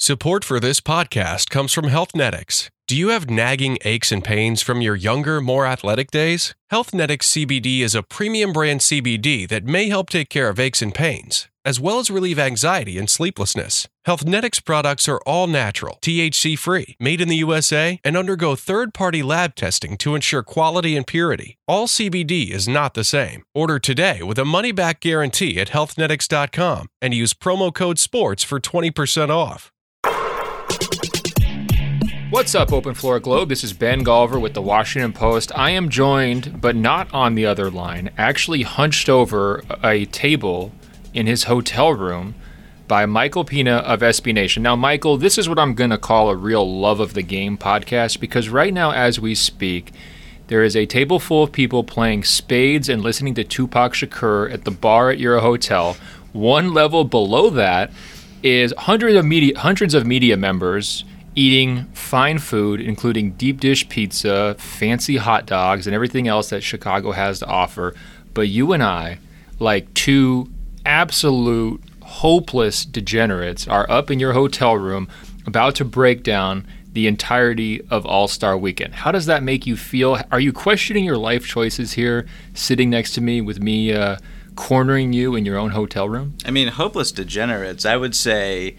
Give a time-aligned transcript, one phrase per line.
[0.00, 2.70] Support for this podcast comes from Healthnetics.
[2.86, 6.54] Do you have nagging aches and pains from your younger, more athletic days?
[6.70, 10.94] Healthnetics CBD is a premium brand CBD that may help take care of aches and
[10.94, 13.88] pains, as well as relieve anxiety and sleeplessness.
[14.06, 19.24] Healthnetics products are all natural, THC free, made in the USA, and undergo third party
[19.24, 21.58] lab testing to ensure quality and purity.
[21.66, 23.42] All CBD is not the same.
[23.52, 28.60] Order today with a money back guarantee at healthnetics.com and use promo code SPORTS for
[28.60, 29.72] 20% off.
[32.30, 33.48] What's up, Open Floor Globe?
[33.48, 35.50] This is Ben Golliver with the Washington Post.
[35.56, 40.72] I am joined, but not on the other line, actually hunched over a table
[41.14, 42.34] in his hotel room
[42.86, 44.62] by Michael Pina of SB Nation.
[44.62, 47.56] Now, Michael, this is what I'm going to call a real love of the game
[47.56, 49.92] podcast because right now, as we speak,
[50.48, 54.64] there is a table full of people playing spades and listening to Tupac Shakur at
[54.64, 55.96] the bar at your hotel.
[56.32, 57.90] One level below that
[58.42, 64.56] is hundreds of media, hundreds of media members eating fine food, including deep dish pizza,
[64.58, 67.94] fancy hot dogs, and everything else that Chicago has to offer.
[68.34, 69.18] But you and I,
[69.58, 70.50] like two
[70.84, 75.08] absolute hopeless degenerates, are up in your hotel room
[75.46, 78.94] about to break down the entirety of All Star Weekend.
[78.94, 80.18] How does that make you feel?
[80.32, 84.16] Are you questioning your life choices here, sitting next to me with me uh,
[84.58, 86.34] cornering you in your own hotel room?
[86.44, 87.86] I mean, hopeless degenerates.
[87.86, 88.76] I would say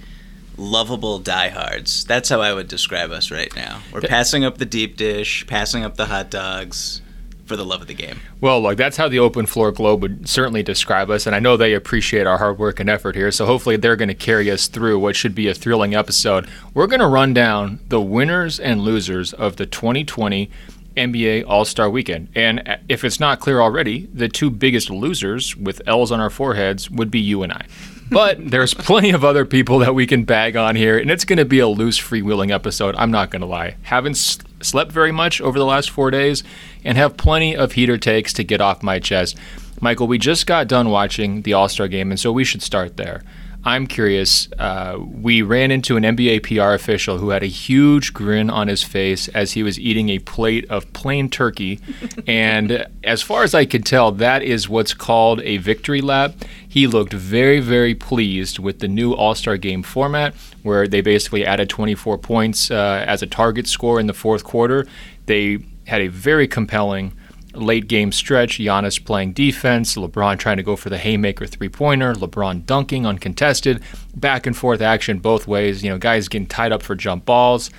[0.57, 2.03] lovable diehards.
[2.03, 3.81] That's how I would describe us right now.
[3.93, 7.01] We're passing up the deep dish, passing up the hot dogs
[7.45, 8.19] for the love of the game.
[8.41, 11.55] Well, look, that's how the Open Floor Globe would certainly describe us, and I know
[11.55, 14.67] they appreciate our hard work and effort here, so hopefully they're going to carry us
[14.67, 16.47] through what should be a thrilling episode.
[16.73, 20.51] We're going to run down the winners and losers of the 2020
[20.99, 22.29] NBA All Star Weekend.
[22.35, 26.89] And if it's not clear already, the two biggest losers with L's on our foreheads
[26.91, 27.65] would be you and I.
[28.11, 31.37] But there's plenty of other people that we can bag on here, and it's going
[31.37, 32.95] to be a loose, freewheeling episode.
[32.95, 33.77] I'm not going to lie.
[33.83, 36.43] Haven't slept very much over the last four days
[36.83, 39.37] and have plenty of heater takes to get off my chest.
[39.81, 42.97] Michael, we just got done watching the All Star game, and so we should start
[42.97, 43.23] there.
[43.63, 44.47] I'm curious.
[44.57, 48.83] Uh, we ran into an NBA PR official who had a huge grin on his
[48.83, 51.81] face as he was eating a plate of plain turkey.
[52.27, 56.35] and as far as I could tell, that is what's called a victory lap.
[56.67, 61.45] He looked very, very pleased with the new All Star game format, where they basically
[61.45, 64.87] added 24 points uh, as a target score in the fourth quarter.
[65.25, 67.13] They had a very compelling
[67.53, 72.13] late game stretch, Giannis playing defense, LeBron trying to go for the haymaker three pointer,
[72.13, 73.81] LeBron dunking uncontested,
[74.15, 75.83] back and forth action both ways.
[75.83, 77.69] You know, guys getting tied up for jump balls,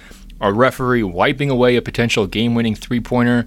[0.41, 3.47] a referee wiping away a potential game winning three pointer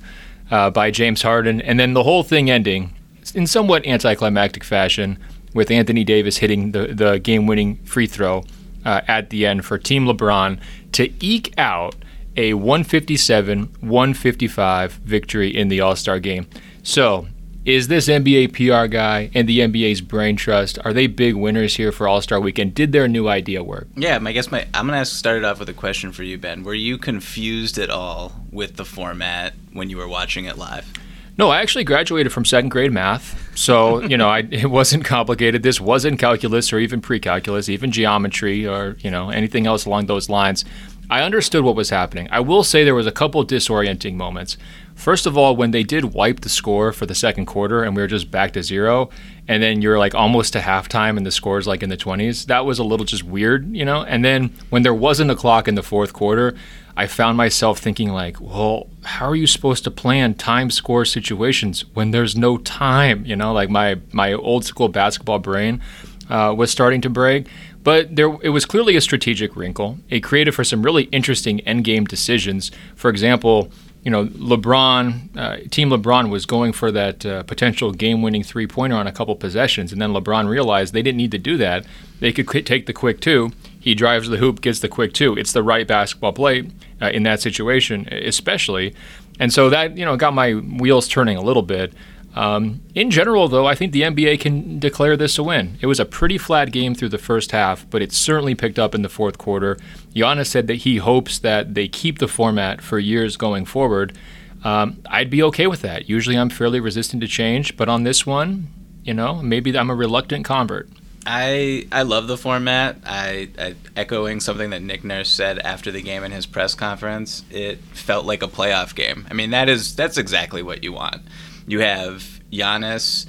[0.52, 2.94] uh, by James Harden, and then the whole thing ending
[3.34, 5.18] in somewhat anticlimactic fashion
[5.54, 8.44] with Anthony Davis hitting the, the game winning free throw
[8.86, 10.60] uh, at the end for Team LeBron
[10.94, 11.96] to eke out
[12.36, 16.48] a 157 155 victory in the All Star game.
[16.84, 17.28] So,
[17.66, 21.94] is this NBA PR guy and the NBA's brain trust are they big winners here
[21.94, 22.76] for All Star Weekend?
[22.76, 23.88] Did their new idea work?
[23.96, 26.38] Yeah, I guess my I'm gonna ask, start it off with a question for you,
[26.38, 26.64] Ben.
[26.64, 30.92] Were you confused at all with the format when you were watching it live?
[31.36, 35.64] No, I actually graduated from second grade math, so you know I, it wasn't complicated.
[35.64, 40.30] This wasn't calculus or even pre-calculus, even geometry or you know anything else along those
[40.30, 40.66] lines.
[41.10, 42.28] I understood what was happening.
[42.32, 44.58] I will say there was a couple disorienting moments.
[44.96, 48.02] First of all, when they did wipe the score for the second quarter and we
[48.02, 49.10] were just back to zero,
[49.48, 52.66] and then you're like almost to halftime and the score's like in the 20s, that
[52.66, 54.04] was a little just weird, you know?
[54.04, 56.56] And then when there wasn't a clock in the fourth quarter,
[56.96, 61.86] I found myself thinking like, well, how are you supposed to plan time score situations
[61.96, 63.26] when there's no time?
[63.26, 65.82] You know, like my my old school basketball brain
[66.30, 67.48] uh, was starting to break.
[67.84, 69.98] But there, it was clearly a strategic wrinkle.
[70.10, 72.72] It created for some really interesting endgame decisions.
[72.96, 73.72] For example,
[74.04, 79.08] you know, LeBron, uh, Team LeBron was going for that uh, potential game-winning three-pointer on
[79.08, 81.86] a couple possessions, and then LeBron realized they didn't need to do that.
[82.20, 83.52] They could qu- take the quick two.
[83.80, 85.38] He drives the hoop, gets the quick two.
[85.38, 86.70] It's the right basketball play
[87.02, 88.94] uh, in that situation, especially.
[89.40, 91.94] And so that you know got my wheels turning a little bit.
[92.36, 95.78] Um, in general, though, I think the NBA can declare this a win.
[95.82, 98.96] It was a pretty flat game through the first half, but it certainly picked up
[98.96, 99.78] in the fourth quarter.
[100.16, 104.18] Giannis said that he hopes that they keep the format for years going forward.
[104.64, 106.10] Um, I'd be okay with that.
[106.10, 108.68] Usually I'm fairly resistant to change, but on this one,
[109.04, 110.90] you know, maybe I'm a reluctant convert.
[111.26, 112.98] I I love the format.
[113.06, 117.44] I, I, echoing something that Nick Nurse said after the game in his press conference.
[117.50, 119.26] It felt like a playoff game.
[119.30, 121.22] I mean, that is that's exactly what you want.
[121.68, 123.26] You have Giannis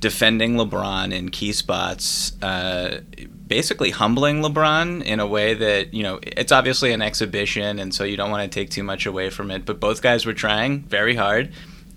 [0.00, 3.00] defending LeBron in key spots, uh,
[3.46, 8.04] basically humbling LeBron in a way that, you know, it's obviously an exhibition, and so
[8.04, 9.64] you don't want to take too much away from it.
[9.64, 11.52] But both guys were trying very hard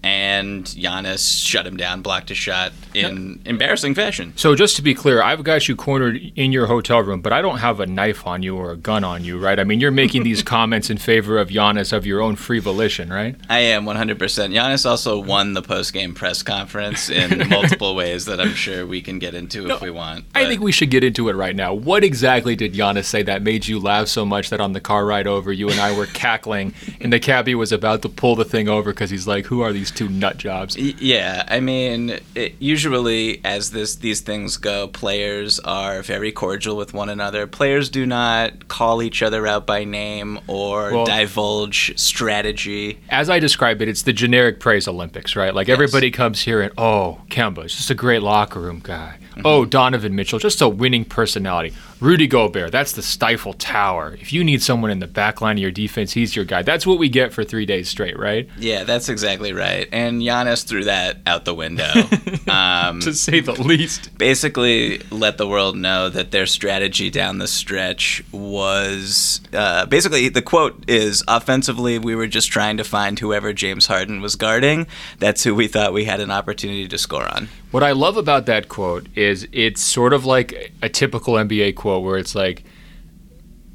[0.07, 4.31] and Giannis shut him down, blocked a shot in embarrassing fashion.
[4.37, 7.41] So just to be clear, I've got you cornered in your hotel room, but I
[7.41, 9.59] don't have a knife on you or a gun on you, right?
[9.59, 13.11] I mean, you're making these comments in favor of Giannis of your own free volition,
[13.11, 13.35] right?
[13.49, 14.17] I am 100%.
[14.17, 19.19] Giannis also won the post-game press conference in multiple ways that I'm sure we can
[19.19, 20.25] get into no, if we want.
[20.31, 20.43] But.
[20.43, 21.73] I think we should get into it right now.
[21.73, 25.05] What exactly did Giannis say that made you laugh so much that on the car
[25.05, 28.45] ride over, you and I were cackling, and the cabbie was about to pull the
[28.45, 32.55] thing over because he's like, "Who are these two nut jobs?" Yeah, I mean, it,
[32.59, 37.47] usually as this these things go, players are very cordial with one another.
[37.47, 42.99] Players do not call each other out by name or well, divulge strategy.
[43.09, 45.53] As I describe it, it's the generic praise Olympics, right?
[45.53, 45.75] Like yes.
[45.75, 49.17] everybody comes here and oh, Kemba is just a great locker room guy.
[49.31, 49.41] Mm-hmm.
[49.45, 51.73] Oh, Donovan Mitchell, just a winning personality.
[51.99, 54.17] Rudy Gobert, that's the stifle tower.
[54.21, 56.61] If you need someone in the back line of your defense, he's your guy.
[56.61, 58.47] That's what we get for three days straight, right?
[58.57, 59.87] Yeah, that's exactly right.
[59.91, 61.91] And Giannis threw that out the window.
[62.47, 64.17] Um, to say the least.
[64.17, 70.41] Basically, let the world know that their strategy down the stretch was uh, basically the
[70.41, 74.87] quote is offensively, we were just trying to find whoever James Harden was guarding.
[75.19, 77.49] That's who we thought we had an opportunity to score on.
[77.71, 82.03] What I love about that quote is it's sort of like a typical NBA quote
[82.03, 82.63] where it's like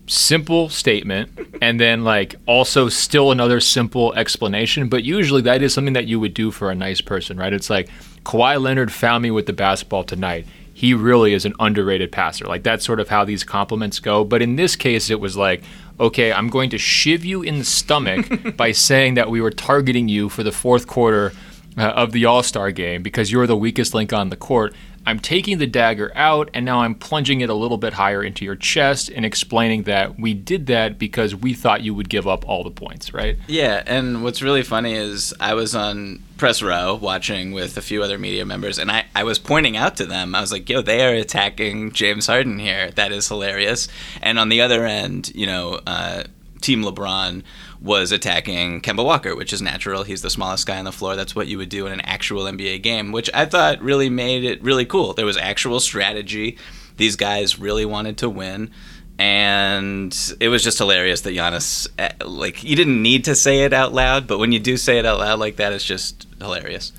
[0.06, 1.30] simple statement
[1.60, 4.88] and then like also still another simple explanation.
[4.88, 7.52] But usually that is something that you would do for a nice person, right?
[7.52, 7.90] It's like
[8.24, 10.46] Kawhi Leonard found me with the basketball tonight.
[10.72, 12.46] He really is an underrated passer.
[12.46, 14.24] Like that's sort of how these compliments go.
[14.24, 15.62] But in this case, it was like,
[16.00, 20.08] okay, I'm going to shiv you in the stomach by saying that we were targeting
[20.08, 21.32] you for the fourth quarter
[21.76, 24.74] uh, of the All Star game because you're the weakest link on the court.
[25.04, 28.44] I'm taking the dagger out and now I'm plunging it a little bit higher into
[28.44, 32.48] your chest and explaining that we did that because we thought you would give up
[32.48, 33.36] all the points, right?
[33.48, 38.02] Yeah, and what's really funny is I was on press row watching with a few
[38.02, 40.82] other media members and I, I was pointing out to them, I was like, yo,
[40.82, 42.92] they are attacking James Harden here.
[42.92, 43.88] That is hilarious.
[44.20, 46.24] And on the other end, you know, uh,
[46.62, 47.42] Team LeBron
[47.80, 50.04] was attacking Kemba Walker, which is natural.
[50.04, 51.16] He's the smallest guy on the floor.
[51.16, 54.44] That's what you would do in an actual NBA game, which I thought really made
[54.44, 55.12] it really cool.
[55.12, 56.56] There was actual strategy.
[56.96, 58.70] These guys really wanted to win.
[59.18, 63.72] And it was just hilarious that Giannis, eh, like, you didn't need to say it
[63.72, 66.92] out loud, but when you do say it out loud like that, it's just hilarious.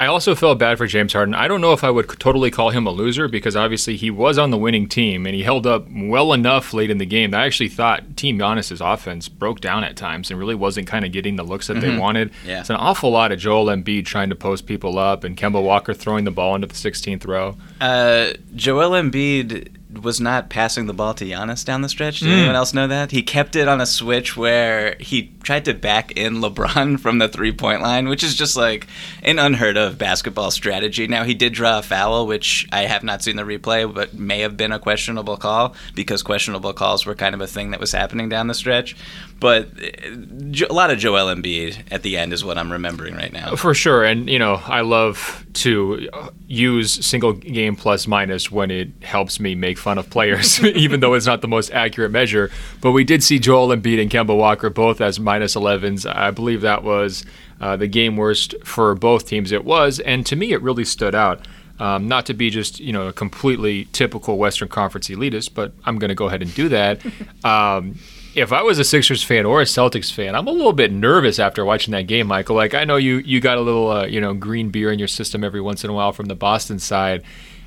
[0.00, 1.34] I also felt bad for James Harden.
[1.34, 4.38] I don't know if I would totally call him a loser because obviously he was
[4.38, 7.34] on the winning team and he held up well enough late in the game.
[7.34, 11.12] I actually thought Team Giannis's offense broke down at times and really wasn't kind of
[11.12, 11.92] getting the looks that mm-hmm.
[11.92, 12.32] they wanted.
[12.44, 12.60] Yeah.
[12.60, 15.94] It's an awful lot of Joel Embiid trying to post people up and Kemba Walker
[15.94, 17.56] throwing the ball into the 16th row.
[17.80, 22.20] Uh, Joel Embiid was not passing the ball to Giannis down the stretch.
[22.20, 22.38] Did mm.
[22.38, 23.10] anyone else know that?
[23.10, 27.28] He kept it on a switch where he tried to back in LeBron from the
[27.28, 28.86] three point line, which is just like
[29.22, 31.06] an unheard of basketball strategy.
[31.06, 34.40] Now, he did draw a foul, which I have not seen the replay, but may
[34.40, 37.92] have been a questionable call because questionable calls were kind of a thing that was
[37.92, 38.96] happening down the stretch.
[39.42, 43.32] But uh, a lot of Joel Embiid at the end is what I'm remembering right
[43.32, 43.56] now.
[43.56, 44.04] For sure.
[44.04, 46.08] And, you know, I love to
[46.46, 51.14] use single game plus minus when it helps me make fun of players, even though
[51.14, 52.50] it's not the most accurate measure.
[52.80, 56.10] But we did see Joel Embiid and Kemba Walker both as minus 11s.
[56.10, 57.24] I believe that was
[57.60, 59.52] uh, the game worst for both teams.
[59.52, 61.46] It was, and to me, it really stood out.
[61.78, 65.98] Um, not to be just you know a completely typical Western Conference elitist, but I'm
[65.98, 67.00] going to go ahead and do that.
[67.44, 67.96] Um,
[68.34, 71.38] if I was a Sixers fan or a Celtics fan, I'm a little bit nervous
[71.38, 72.56] after watching that game, Michael.
[72.56, 75.08] Like I know you you got a little uh, you know green beer in your
[75.08, 77.24] system every once in a while from the Boston side.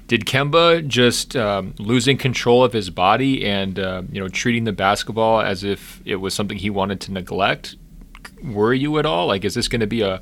[0.07, 4.73] Did Kemba just um, losing control of his body and uh, you know treating the
[4.73, 7.75] basketball as if it was something he wanted to neglect
[8.43, 9.27] worry you at all?
[9.27, 10.19] Like, is this going to be a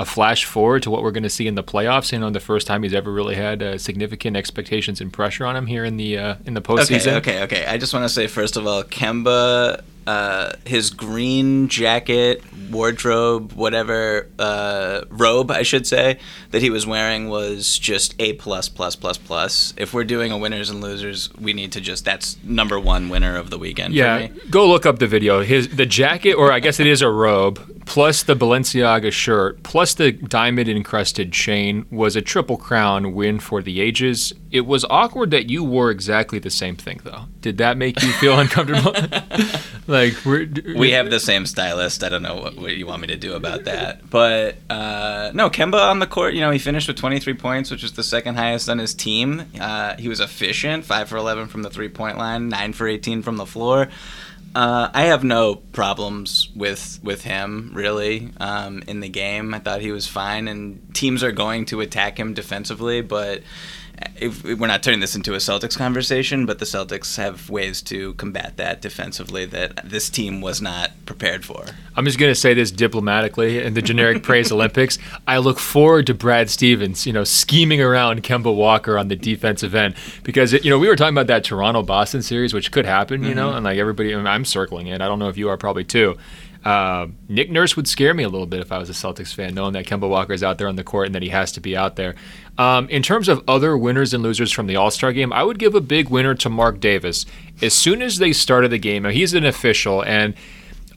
[0.00, 2.10] a flash forward to what we're going to see in the playoffs.
[2.10, 5.56] You know, the first time he's ever really had uh, significant expectations and pressure on
[5.56, 7.16] him here in the uh, in the postseason.
[7.18, 7.66] Okay, okay, okay.
[7.66, 14.28] I just want to say first of all, Kemba uh, his green jacket, wardrobe, whatever
[14.38, 16.18] uh, robe, I should say,
[16.50, 19.74] that he was wearing was just a plus plus plus plus.
[19.76, 23.36] If we're doing a winners and losers, we need to just that's number one winner
[23.36, 23.94] of the weekend.
[23.94, 25.42] Yeah, go look up the video.
[25.42, 29.94] His the jacket, or I guess it is a robe, plus the Balenciaga shirt, plus
[29.94, 34.32] the diamond encrusted chain was a triple crown win for the ages.
[34.50, 37.24] It was awkward that you wore exactly the same thing, though.
[37.40, 38.92] Did that make you feel uncomfortable?
[39.90, 42.04] like we're, we have the same stylist.
[42.04, 44.08] I don't know what, what you want me to do about that.
[44.08, 46.34] But uh, no, Kemba on the court.
[46.34, 49.44] You know, he finished with 23 points, which was the second highest on his team.
[49.60, 53.22] Uh, he was efficient, five for 11 from the three point line, nine for 18
[53.22, 53.88] from the floor.
[54.54, 59.54] Uh, I have no problems with with him really um, in the game.
[59.54, 63.42] I thought he was fine, and teams are going to attack him defensively, but
[64.16, 68.14] if, we're not turning this into a Celtics conversation, but the Celtics have ways to
[68.14, 71.64] combat that defensively that this team was not prepared for.
[71.96, 74.98] I'm just going to say this diplomatically in the generic praise Olympics.
[75.26, 79.74] I look forward to Brad Stevens, you know, scheming around Kemba Walker on the defensive
[79.74, 83.22] end because you know we were talking about that Toronto Boston series, which could happen,
[83.22, 83.36] you mm-hmm.
[83.36, 85.00] know, and like everybody, I'm circling it.
[85.00, 86.16] I don't know if you are probably too.
[86.64, 89.54] Uh, Nick Nurse would scare me a little bit if I was a Celtics fan,
[89.54, 91.60] knowing that Kemba Walker is out there on the court and that he has to
[91.60, 92.14] be out there.
[92.58, 95.58] Um, in terms of other winners and losers from the All Star game, I would
[95.58, 97.24] give a big winner to Marc Davis.
[97.62, 100.34] As soon as they started the game, he's an official, and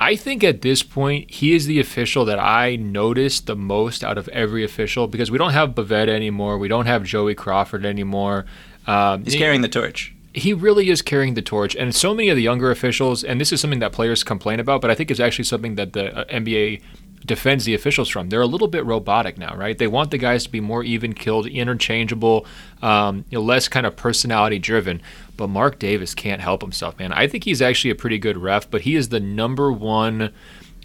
[0.02, 4.18] I think at this point, he is the official that I noticed the most out
[4.18, 6.58] of every official because we don't have Bavetta anymore.
[6.58, 8.46] We don't have Joey Crawford anymore.
[8.86, 11.76] Um, he's carrying the torch he really is carrying the torch.
[11.76, 14.82] And so many of the younger officials, and this is something that players complain about,
[14.82, 16.82] but I think it's actually something that the uh, NBA
[17.26, 18.30] defends the officials from.
[18.30, 19.78] They're a little bit robotic now, right?
[19.78, 22.46] They want the guys to be more even killed, interchangeable,
[22.82, 25.02] um, you know, less kind of personality driven.
[25.38, 27.14] But Marc Davis can't help himself, man.
[27.14, 30.34] I think he's actually a pretty good ref, but he is the number one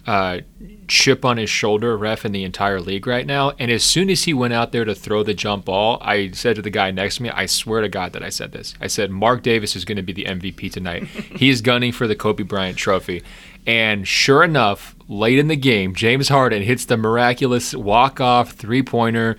[0.09, 0.41] uh,
[0.87, 3.51] chip on his shoulder ref in the entire league right now.
[3.59, 6.55] And as soon as he went out there to throw the jump ball, I said
[6.55, 8.73] to the guy next to me, I swear to God that I said this.
[8.81, 11.03] I said, Marc Davis is going to be the MVP tonight.
[11.35, 13.21] He's gunning for the Kobe Bryant trophy.
[13.67, 18.81] And sure enough, late in the game, James Harden hits the miraculous walk off three
[18.81, 19.37] pointer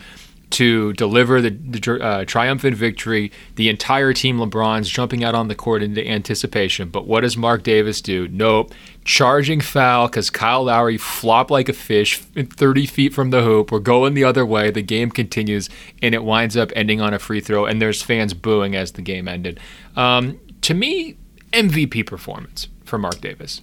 [0.50, 3.32] to deliver the, the uh, triumphant victory.
[3.56, 6.90] The entire team LeBron's jumping out on the court into anticipation.
[6.90, 8.28] But what does Marc Davis do?
[8.28, 8.72] Nope.
[9.04, 13.72] Charging foul because Kyle Lowry flopped like a fish 30 feet from the hoop.
[13.72, 14.70] We're going the other way.
[14.70, 15.68] The game continues,
[16.02, 19.02] and it winds up ending on a free throw, and there's fans booing as the
[19.02, 19.58] game ended.
[19.96, 21.16] Um, to me,
[21.52, 23.62] MVP performance for Marc Davis.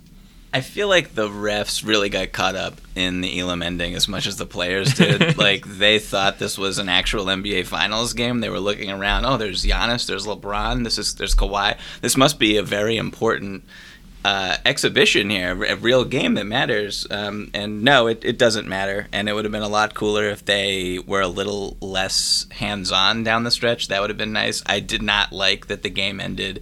[0.54, 4.26] I feel like the refs really got caught up in the Elam ending as much
[4.26, 5.38] as the players did.
[5.38, 8.40] like they thought this was an actual NBA Finals game.
[8.40, 9.26] They were looking around.
[9.26, 10.08] Oh, there's Giannis.
[10.08, 10.84] There's LeBron.
[10.84, 11.78] This is there's Kawhi.
[12.02, 13.66] This must be a very important
[14.28, 17.08] uh, exhibition here, a real game that matters.
[17.10, 19.08] Um, and no, it, it doesn't matter.
[19.14, 22.92] And it would have been a lot cooler if they were a little less hands
[22.92, 23.88] on down the stretch.
[23.88, 24.62] That would have been nice.
[24.66, 26.62] I did not like that the game ended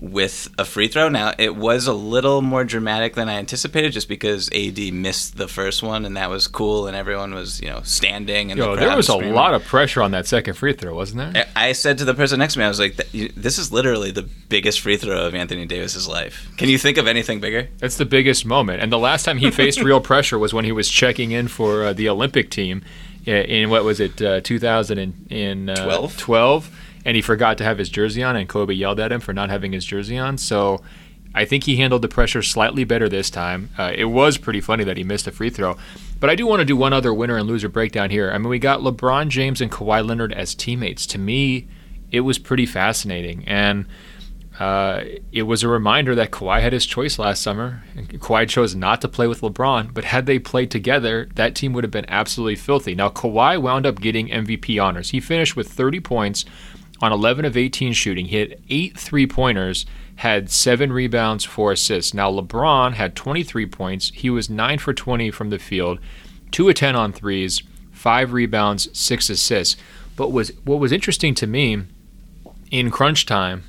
[0.00, 1.10] with a free throw.
[1.10, 5.46] Now, it was a little more dramatic than I anticipated just because AD missed the
[5.46, 8.80] first one and that was cool and everyone was, you know, standing and Yo, the
[8.80, 11.46] there was a lot of pressure on that second free throw, wasn't there?
[11.54, 14.22] I said to the person next to me, I was like, this is literally the
[14.22, 16.50] biggest free throw of Anthony Davis's life.
[16.56, 17.68] Can you think of anything bigger?
[17.82, 18.82] It's the biggest moment.
[18.82, 21.84] And the last time he faced real pressure was when he was checking in for
[21.84, 22.82] uh, the Olympic team
[23.26, 26.79] in, what was it, uh, 2012?
[27.10, 29.32] 12 and he forgot to have his jersey on, and Kobe yelled at him for
[29.32, 30.38] not having his jersey on.
[30.38, 30.80] So
[31.34, 33.70] I think he handled the pressure slightly better this time.
[33.76, 35.76] Uh, it was pretty funny that he missed a free throw.
[36.20, 38.30] But I do want to do one other winner and loser breakdown here.
[38.30, 41.04] I mean, we got LeBron James and Kawhi Leonard as teammates.
[41.06, 41.66] To me,
[42.12, 43.44] it was pretty fascinating.
[43.48, 43.86] And
[44.60, 47.82] uh, it was a reminder that Kawhi had his choice last summer.
[47.96, 51.82] Kawhi chose not to play with LeBron, but had they played together, that team would
[51.82, 52.94] have been absolutely filthy.
[52.94, 55.10] Now, Kawhi wound up getting MVP honors.
[55.10, 56.44] He finished with 30 points
[57.00, 58.26] on 11 of 18 shooting.
[58.26, 62.12] He hit eight three pointers, had seven rebounds, four assists.
[62.12, 64.10] Now, LeBron had 23 points.
[64.14, 65.98] He was 9 for 20 from the field,
[66.50, 69.76] 2 of 10 on threes, five rebounds, six assists.
[70.16, 71.84] But was what was interesting to me
[72.70, 73.64] in crunch time,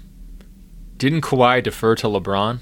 [0.98, 2.60] didn't Kawhi defer to LeBron?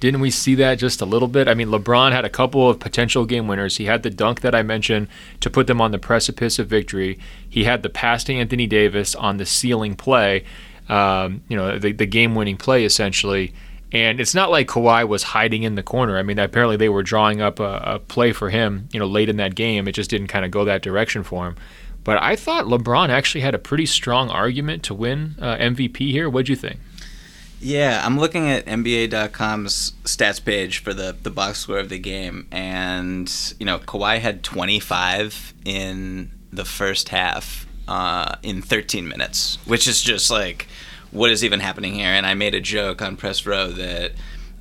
[0.00, 1.46] Didn't we see that just a little bit?
[1.46, 3.76] I mean, LeBron had a couple of potential game winners.
[3.76, 5.08] He had the dunk that I mentioned
[5.40, 7.18] to put them on the precipice of victory.
[7.48, 10.44] He had the pass to Anthony Davis on the ceiling play,
[10.88, 13.52] um, you know, the, the game winning play essentially.
[13.92, 16.16] And it's not like Kawhi was hiding in the corner.
[16.16, 19.28] I mean, apparently they were drawing up a, a play for him, you know, late
[19.28, 19.86] in that game.
[19.86, 21.56] It just didn't kind of go that direction for him.
[22.04, 26.30] But I thought LeBron actually had a pretty strong argument to win uh, MVP here.
[26.30, 26.78] What'd you think?
[27.62, 32.46] Yeah, I'm looking at NBA.com's stats page for the, the box score of the game,
[32.50, 39.86] and you know Kawhi had 25 in the first half uh, in 13 minutes, which
[39.86, 40.68] is just like
[41.10, 42.08] what is even happening here.
[42.08, 44.12] And I made a joke on press row that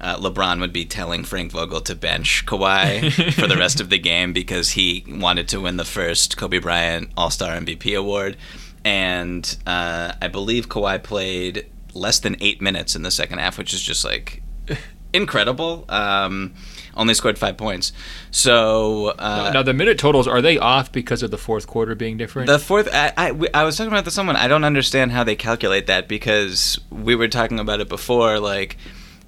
[0.01, 3.99] uh, LeBron would be telling Frank Vogel to bench Kawhi for the rest of the
[3.99, 8.35] game because he wanted to win the first Kobe Bryant All Star MVP award.
[8.83, 13.73] And uh, I believe Kawhi played less than eight minutes in the second half, which
[13.73, 14.41] is just like
[15.13, 15.85] incredible.
[15.89, 16.53] Um,
[16.95, 17.93] only scored five points.
[18.31, 22.17] So uh, now the minute totals are they off because of the fourth quarter being
[22.17, 22.47] different?
[22.47, 24.35] The fourth, I, I, I was talking about this someone.
[24.35, 28.39] I don't understand how they calculate that because we were talking about it before.
[28.39, 28.77] Like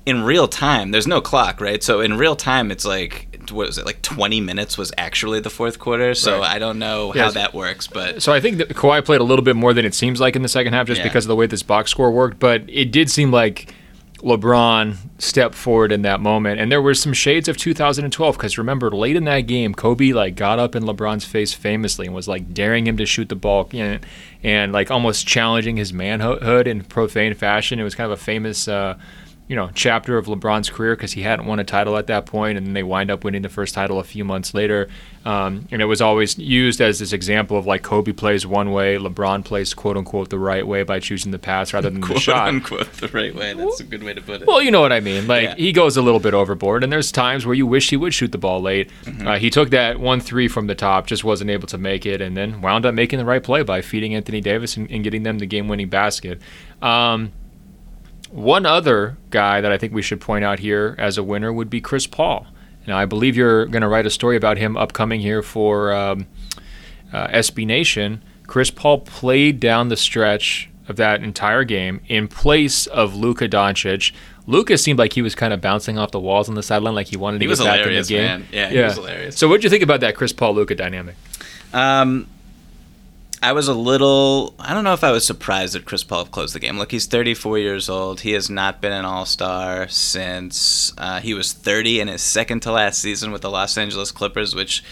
[0.06, 1.82] in real time, there's no clock, right?
[1.82, 5.50] So in real time, it's like what was it like 20 minutes was actually the
[5.50, 6.14] fourth quarter.
[6.14, 6.56] So right.
[6.56, 7.26] I don't know yes.
[7.26, 9.86] how that works, but so I think that Kawhi played a little bit more than
[9.86, 11.08] it seems like in the second half, just yeah.
[11.08, 12.40] because of the way this box score worked.
[12.40, 13.74] But it did seem like
[14.22, 16.60] LeBron stepped forward in that moment.
[16.60, 20.36] And there were some shades of 2012 because remember, late in that game, Kobe like
[20.36, 23.68] got up in LeBron's face famously and was like daring him to shoot the ball
[23.74, 24.00] know,
[24.44, 27.80] and like almost challenging his manhood in profane fashion.
[27.80, 28.68] It was kind of a famous.
[28.68, 28.98] Uh,
[29.52, 32.58] you know chapter of LeBron's career because he hadn't won a title at that point,
[32.58, 34.88] and then they wind up winning the first title a few months later.
[35.26, 38.96] Um, and it was always used as this example of like Kobe plays one way,
[38.96, 42.22] LeBron plays quote unquote the right way by choosing the pass rather than quote the
[42.22, 42.48] shot.
[42.48, 43.54] Unquote the right way.
[43.54, 44.48] That's a good way to put it.
[44.48, 45.28] Well, you know what I mean.
[45.28, 45.56] Like yeah.
[45.56, 48.32] he goes a little bit overboard, and there's times where you wish he would shoot
[48.32, 48.90] the ball late.
[49.04, 49.28] Mm-hmm.
[49.28, 52.22] Uh, he took that one three from the top, just wasn't able to make it,
[52.22, 55.24] and then wound up making the right play by feeding Anthony Davis and, and getting
[55.24, 56.42] them the game winning basket.
[56.82, 57.34] Um,
[58.32, 61.70] one other guy that I think we should point out here as a winner would
[61.70, 62.48] be Chris Paul.
[62.88, 66.28] Now, I believe you're going to write a story about him upcoming here for um,
[67.14, 68.24] uh, SB Nation.
[68.48, 74.14] Chris Paul played down the stretch of that entire game in place of Luka Doncic.
[74.48, 77.08] Luka seemed like he was kind of bouncing off the walls on the sideline, like
[77.08, 78.24] he wanted he to get back in the game.
[78.24, 78.48] Man.
[78.52, 78.86] Yeah, he yeah.
[78.88, 79.38] was hilarious.
[79.38, 81.16] So, what did you think about that Chris Paul Luka dynamic?
[81.74, 82.28] Um,
[83.44, 84.54] I was a little.
[84.60, 86.78] I don't know if I was surprised that Chris Paul closed the game.
[86.78, 88.22] Look, he's 34 years old.
[88.22, 92.60] He has not been an All Star since uh, he was 30 in his second
[92.62, 94.84] to last season with the Los Angeles Clippers, which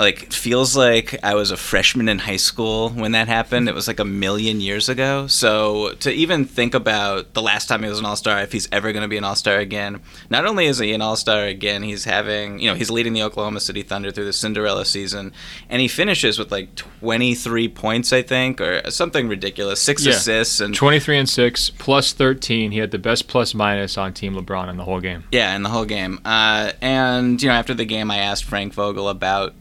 [0.00, 3.68] like feels like I was a freshman in high school when that happened.
[3.68, 5.26] It was like a million years ago.
[5.26, 8.68] So to even think about the last time he was an All Star, if he's
[8.72, 11.44] ever going to be an All Star again, not only is he an All Star
[11.44, 15.32] again, he's having you know he's leading the Oklahoma City Thunder through the Cinderella season,
[15.68, 20.12] and he finishes with like 23 points, I think, or something ridiculous, six yeah.
[20.12, 22.70] assists and 23 and six plus 13.
[22.72, 25.24] He had the best plus minus on Team LeBron in the whole game.
[25.30, 26.20] Yeah, in the whole game.
[26.24, 29.54] Uh, and you know after the game, I asked Frank Vogel about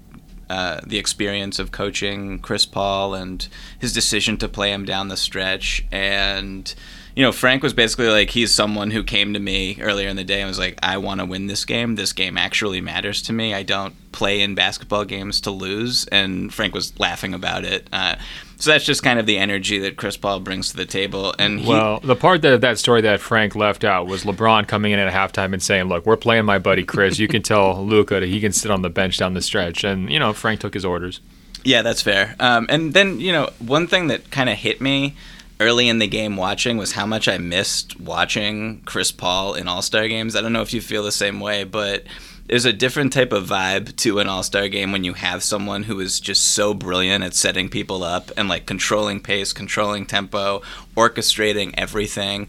[0.50, 5.18] uh, the experience of coaching Chris Paul and his decision to play him down the
[5.18, 5.86] stretch.
[5.92, 6.74] And,
[7.16, 10.24] you know, Frank was basically like, he's someone who came to me earlier in the
[10.24, 11.96] day and was like, I want to win this game.
[11.96, 13.54] This game actually matters to me.
[13.54, 16.08] I don't play in basketball games to lose.
[16.08, 17.88] And Frank was laughing about it.
[17.94, 18.16] Uh,
[18.60, 21.34] so that's just kind of the energy that Chris Paul brings to the table.
[21.39, 24.91] And he, well, the part that that story that Frank left out was LeBron coming
[24.91, 27.19] in at halftime and saying, "Look, we're playing my buddy Chris.
[27.19, 30.12] You can tell Luka that he can sit on the bench down the stretch." And
[30.12, 31.22] you know, Frank took his orders.
[31.63, 32.36] Yeah, that's fair.
[32.39, 35.15] Um, and then you know, one thing that kind of hit me
[35.60, 39.82] early in the game watching was how much I missed watching Chris Paul in All
[39.82, 40.36] Star games.
[40.36, 42.06] I don't know if you feel the same way, but
[42.50, 46.00] there's a different type of vibe to an all-star game when you have someone who
[46.00, 50.60] is just so brilliant at setting people up and like controlling pace controlling tempo
[50.98, 52.48] orchestrating everything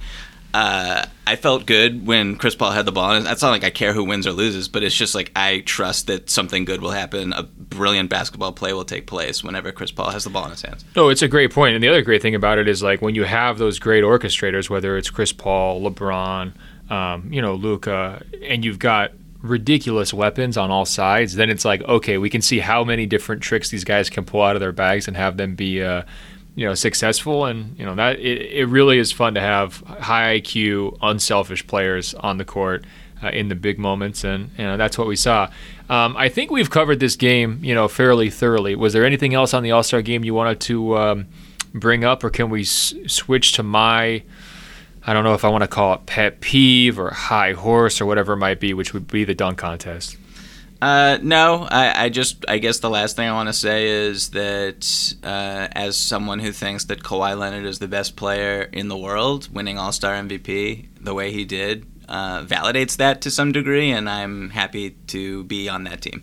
[0.52, 3.12] uh, I felt good when Chris Paul had the ball.
[3.12, 5.60] And it's not like I care who wins or loses, but it's just like I
[5.60, 7.32] trust that something good will happen.
[7.32, 10.62] A brilliant basketball play will take place whenever Chris Paul has the ball in his
[10.62, 10.84] hands.
[10.96, 11.74] No, it's a great point.
[11.74, 14.68] And the other great thing about it is like when you have those great orchestrators,
[14.68, 16.52] whether it's Chris Paul, LeBron,
[16.90, 21.80] um, you know, Luka, and you've got ridiculous weapons on all sides, then it's like,
[21.82, 24.72] okay, we can see how many different tricks these guys can pull out of their
[24.72, 26.02] bags and have them be, uh,
[26.54, 27.44] you know, successful.
[27.44, 32.14] And you know that it, it really is fun to have high IQ, unselfish players
[32.14, 32.84] on the court.
[33.22, 35.46] Uh, in the big moments, and you know, that's what we saw.
[35.90, 38.74] Um, I think we've covered this game, you know, fairly thoroughly.
[38.74, 41.26] Was there anything else on the All Star game you wanted to um,
[41.74, 44.22] bring up, or can we s- switch to my
[45.06, 48.06] I don't know if I want to call it pet peeve or high horse or
[48.06, 50.16] whatever it might be, which would be the dunk contest.
[50.80, 54.30] Uh, no, I, I just I guess the last thing I want to say is
[54.30, 58.96] that uh, as someone who thinks that Kawhi Leonard is the best player in the
[58.96, 63.90] world, winning All Star MVP the way he did uh, validates that to some degree,
[63.90, 66.22] and I'm happy to be on that team.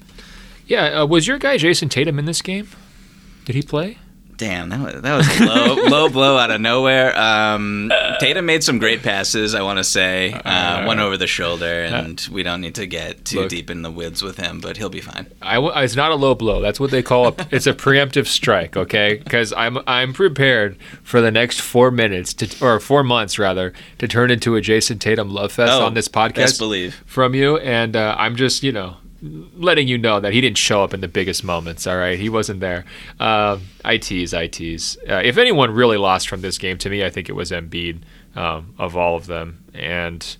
[0.67, 2.67] Yeah, uh, was your guy Jayson Tatum in this game?
[3.45, 3.97] Did he play?
[4.37, 7.17] Damn, that was, that was a low, low blow out of nowhere.
[7.19, 10.31] Um, Tatum made some great passes, I want to say.
[10.31, 13.81] Uh, one over the shoulder, and we don't need to get too Look, deep in
[13.81, 15.25] the woods with him, but he'll be fine.
[15.41, 16.61] I, it's not a low blow.
[16.61, 17.47] That's what they call it.
[17.51, 19.15] it's a preemptive strike, okay?
[19.23, 24.07] Because I'm I'm prepared for the next four minutes to, or four months rather to
[24.07, 26.35] turn into a Jayson Tatum love fest oh, on this podcast.
[26.35, 30.41] Best believe from you, and uh, I'm just you know letting you know that he
[30.41, 31.87] didn't show up in the biggest moments.
[31.87, 32.85] All right, he wasn't there.
[33.19, 34.97] Uh, I tease, I tease.
[35.09, 38.01] Uh, if anyone really lost from this game, to me, I think it was Embiid
[38.35, 39.63] um, of all of them.
[39.73, 40.37] And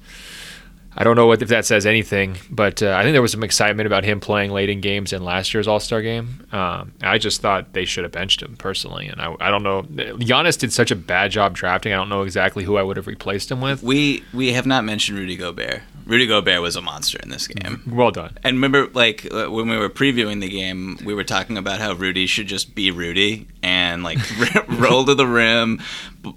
[1.00, 3.44] I don't know what if that says anything, but uh, I think there was some
[3.44, 6.48] excitement about him playing late in games in last year's All Star game.
[6.52, 9.84] Um, I just thought they should have benched him personally, and I, I don't know.
[9.84, 11.94] Giannis did such a bad job drafting.
[11.94, 13.84] I don't know exactly who I would have replaced him with.
[13.84, 15.84] We we have not mentioned Rudy Gobert.
[16.08, 17.84] Rudy Gobert was a monster in this game.
[17.86, 18.38] Well done.
[18.44, 21.94] And remember, like uh, when we were previewing the game, we were talking about how
[21.94, 24.18] Rudy should just be Rudy and like
[24.70, 25.82] roll to the rim,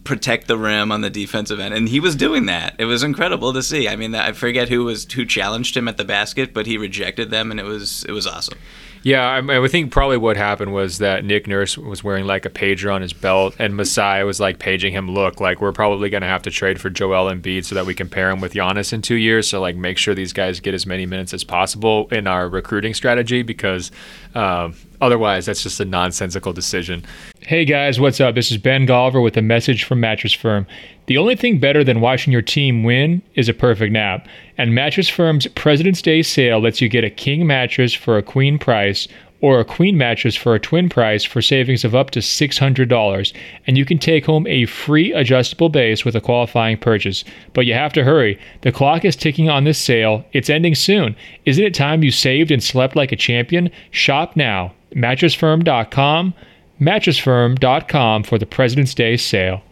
[0.02, 2.74] protect the rim on the defensive end, and he was doing that.
[2.78, 3.88] It was incredible to see.
[3.88, 7.30] I mean, I forget who was who challenged him at the basket, but he rejected
[7.30, 8.59] them, and it was it was awesome.
[9.03, 12.51] Yeah, I, I think probably what happened was that Nick Nurse was wearing like a
[12.51, 15.11] pager on his belt, and Masai was like paging him.
[15.11, 17.95] Look, like we're probably going to have to trade for Joel Embiid so that we
[17.95, 19.49] can pair him with Giannis in two years.
[19.49, 22.93] So like make sure these guys get as many minutes as possible in our recruiting
[22.93, 23.91] strategy because
[24.35, 27.05] um, otherwise that's just a nonsensical decision.
[27.41, 28.35] Hey guys, what's up?
[28.35, 30.67] This is Ben Golliver with a message from Mattress Firm.
[31.07, 34.29] The only thing better than watching your team win is a perfect nap.
[34.59, 38.59] And Mattress Firm's President's Day sale lets you get a king mattress for a queen
[38.59, 39.09] price
[39.40, 43.33] or a queen mattress for a twin price for savings of up to $600.
[43.66, 47.24] And you can take home a free adjustable base with a qualifying purchase.
[47.55, 48.38] But you have to hurry.
[48.62, 50.24] The clock is ticking on this sale.
[50.33, 51.16] It's ending soon.
[51.46, 53.70] Isn't it time you saved and slept like a champion?
[53.90, 54.74] Shop now.
[54.94, 56.35] MattressFirm.com.
[56.81, 59.62] MattressFirm.com for the President's Day sale.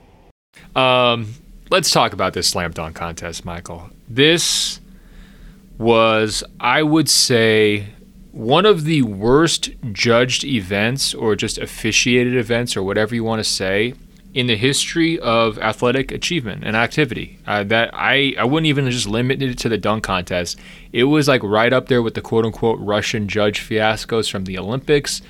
[0.76, 1.34] Um,
[1.70, 3.90] let's talk about this slam dunk contest, Michael.
[4.08, 4.80] This
[5.78, 7.86] was, I would say,
[8.32, 13.44] one of the worst judged events or just officiated events or whatever you want to
[13.44, 13.94] say
[14.34, 17.38] in the history of athletic achievement and activity.
[17.46, 20.58] Uh, that I, I wouldn't even just limit it to the dunk contest.
[20.92, 24.58] It was like right up there with the quote unquote Russian judge fiascos from the
[24.58, 25.22] Olympics.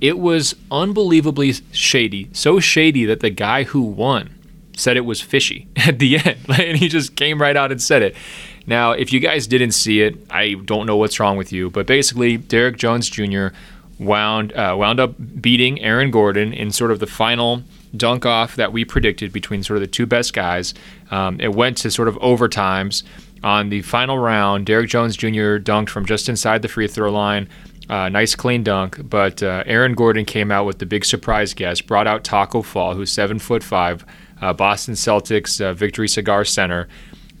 [0.00, 2.28] It was unbelievably shady.
[2.32, 4.38] So shady that the guy who won
[4.76, 6.38] said it was fishy at the end.
[6.48, 8.16] and he just came right out and said it.
[8.66, 11.86] Now, if you guys didn't see it, I don't know what's wrong with you, but
[11.86, 13.48] basically, Derrick Jones Jr.
[13.98, 17.62] wound uh, wound up beating Aaron Gordon in sort of the final
[17.96, 20.74] dunk off that we predicted between sort of the two best guys.
[21.10, 23.02] Um, it went to sort of overtimes.
[23.44, 25.58] On the final round, Derrick Jones Jr.
[25.58, 27.48] dunked from just inside the free throw line.
[27.88, 31.86] Uh, nice clean dunk, but uh, Aaron Gordon came out with the big surprise guest,
[31.86, 34.06] brought out Taco Fall, who's seven foot five,
[34.40, 36.88] uh, Boston Celtics uh, Victory Cigar Center,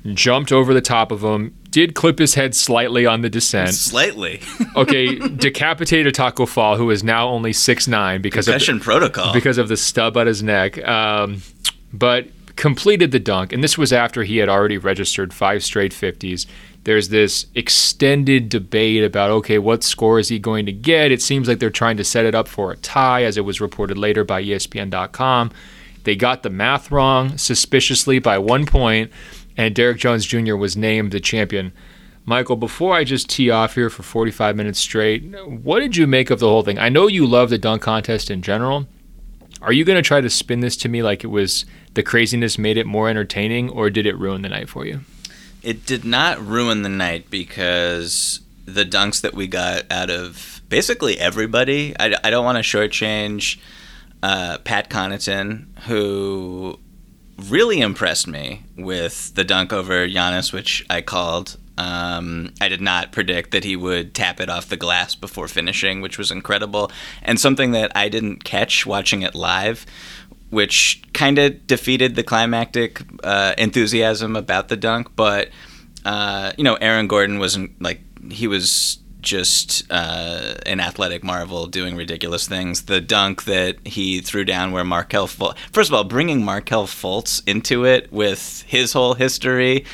[0.04, 3.74] jumped over the top of him, did clip his head slightly on the descent.
[3.74, 4.40] Slightly.
[4.76, 9.32] okay, decapitated Taco Fall, who is now only six nine because Concussion of the, protocol
[9.32, 10.82] because of the stub at his neck.
[10.86, 11.42] Um,
[11.92, 16.46] but completed the dunk, and this was after he had already registered five straight fifties.
[16.84, 21.12] There's this extended debate about okay, what score is he going to get?
[21.12, 23.60] It seems like they're trying to set it up for a tie, as it was
[23.60, 25.52] reported later by ESPN.com.
[26.04, 29.12] They got the math wrong suspiciously by one point,
[29.56, 30.56] and Derrick Jones Jr.
[30.56, 31.72] was named the champion.
[32.24, 36.30] Michael, before I just tee off here for 45 minutes straight, what did you make
[36.30, 36.78] of the whole thing?
[36.78, 38.86] I know you love the dunk contest in general.
[39.60, 42.58] Are you going to try to spin this to me like it was the craziness
[42.58, 45.00] made it more entertaining, or did it ruin the night for you?
[45.62, 51.18] It did not ruin the night because the dunks that we got out of basically
[51.18, 53.58] everybody, I, I don't want to shortchange
[54.22, 56.78] uh, Pat Connaughton, who
[57.38, 61.56] really impressed me with the dunk over Giannis, which I called.
[61.78, 66.00] Um, I did not predict that he would tap it off the glass before finishing,
[66.00, 66.92] which was incredible.
[67.22, 69.86] And something that I didn't catch watching it live,
[70.50, 75.16] which kind of defeated the climactic uh, enthusiasm about the dunk.
[75.16, 75.48] But,
[76.04, 81.96] uh, you know, Aaron Gordon wasn't like, he was just uh, an athletic marvel doing
[81.96, 82.82] ridiculous things.
[82.82, 87.42] The dunk that he threw down where Markelle Fultz, first of all, bringing Markelle Fultz
[87.46, 89.84] into it with his whole history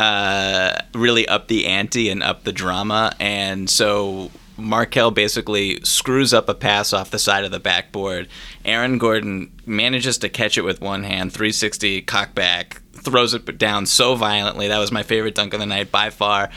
[0.00, 3.12] uh, really up the ante and up the drama.
[3.18, 8.28] And so Markelle basically screws up a pass off the side of the backboard.
[8.64, 13.86] Aaron Gordon manages to catch it with one hand, 360 cock back, throws it down
[13.86, 14.68] so violently.
[14.68, 16.50] That was my favorite dunk of the night by far.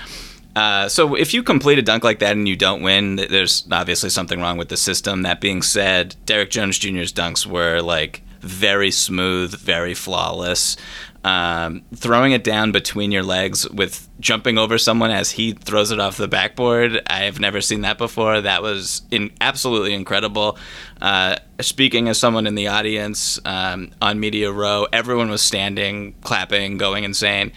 [0.56, 4.10] Uh, so if you complete a dunk like that and you don't win, there's obviously
[4.10, 5.22] something wrong with the system.
[5.22, 10.76] That being said, Derrick Jones Jr.'s dunks were like very smooth, very flawless.
[11.24, 16.00] Um, throwing it down between your legs with jumping over someone as he throws it
[16.00, 18.42] off the backboard, I have never seen that before.
[18.42, 20.58] That was in, absolutely incredible.
[21.00, 26.78] Uh, speaking as someone in the audience um, on Media Row, everyone was standing, clapping,
[26.78, 27.52] going insane.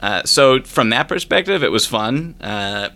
[0.00, 2.34] Uh, so from that perspective, it was fun.
[2.40, 2.90] Uh,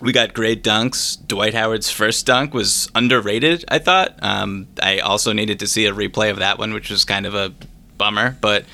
[0.00, 1.16] we got great dunks.
[1.26, 4.14] Dwight Howard's first dunk was underrated, I thought.
[4.22, 7.34] Um, I also needed to see a replay of that one, which was kind of
[7.34, 7.52] a
[7.96, 8.64] bummer, but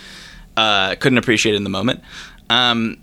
[0.57, 2.03] uh, couldn't appreciate it in the moment.
[2.49, 2.97] Um,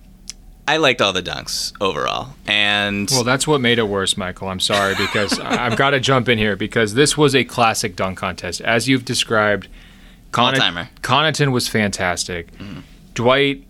[0.67, 4.49] I liked all the dunks overall, and Well, that's what made it worse, Michael.
[4.49, 8.17] I'm sorry because I've got to jump in here because this was a classic dunk
[8.17, 9.69] contest, as you've described.
[10.37, 10.89] All-timer.
[11.01, 12.49] Connaughton was fantastic.
[13.13, 13.65] Dwight,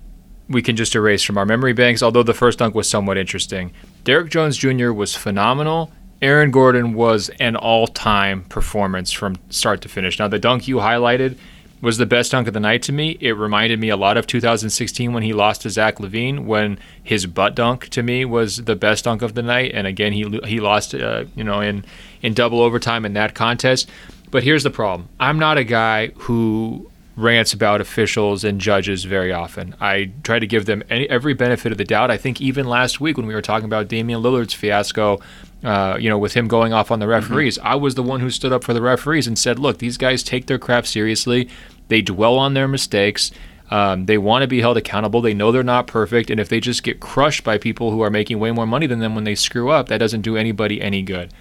[0.49, 2.01] we can just erase from our memory banks.
[2.01, 3.71] Although the first dunk was somewhat interesting.
[4.03, 4.91] Derrick Jones Jr.
[4.91, 5.91] was phenomenal.
[6.21, 10.17] Aaron Gordon was an all-time performance from start to finish.
[10.17, 11.38] Now, the dunk you highlighted
[11.81, 13.17] was the best dunk of the night to me.
[13.19, 17.27] It reminded me a lot of 2016 when he lost to Zach LaVine, when his
[17.27, 19.71] butt dunk to me was the best dunk of the night.
[19.73, 21.86] And again, he he lost, uh, you know, in
[22.21, 23.89] in double overtime in that contest.
[24.31, 29.34] But here's the problem: I'm not a guy who rants about officials and judges very
[29.34, 29.75] often.
[29.82, 32.12] I try to give them any, every benefit of the doubt.
[32.12, 35.19] I think even last week when we were talking about Damian Lillard's fiasco,
[35.63, 38.30] uh, you know, with him going off on the referees, I was the one who
[38.30, 41.49] stood up for the referees and said, "Look, these guys take their craft seriously.
[41.88, 43.32] They dwell on their mistakes."
[43.69, 45.19] Um, they want to be held accountable.
[45.19, 46.30] They know they're not perfect.
[46.30, 48.99] And if they just get crushed by people who are making way more money than
[48.99, 51.34] them when they screw up, that doesn't do anybody any good.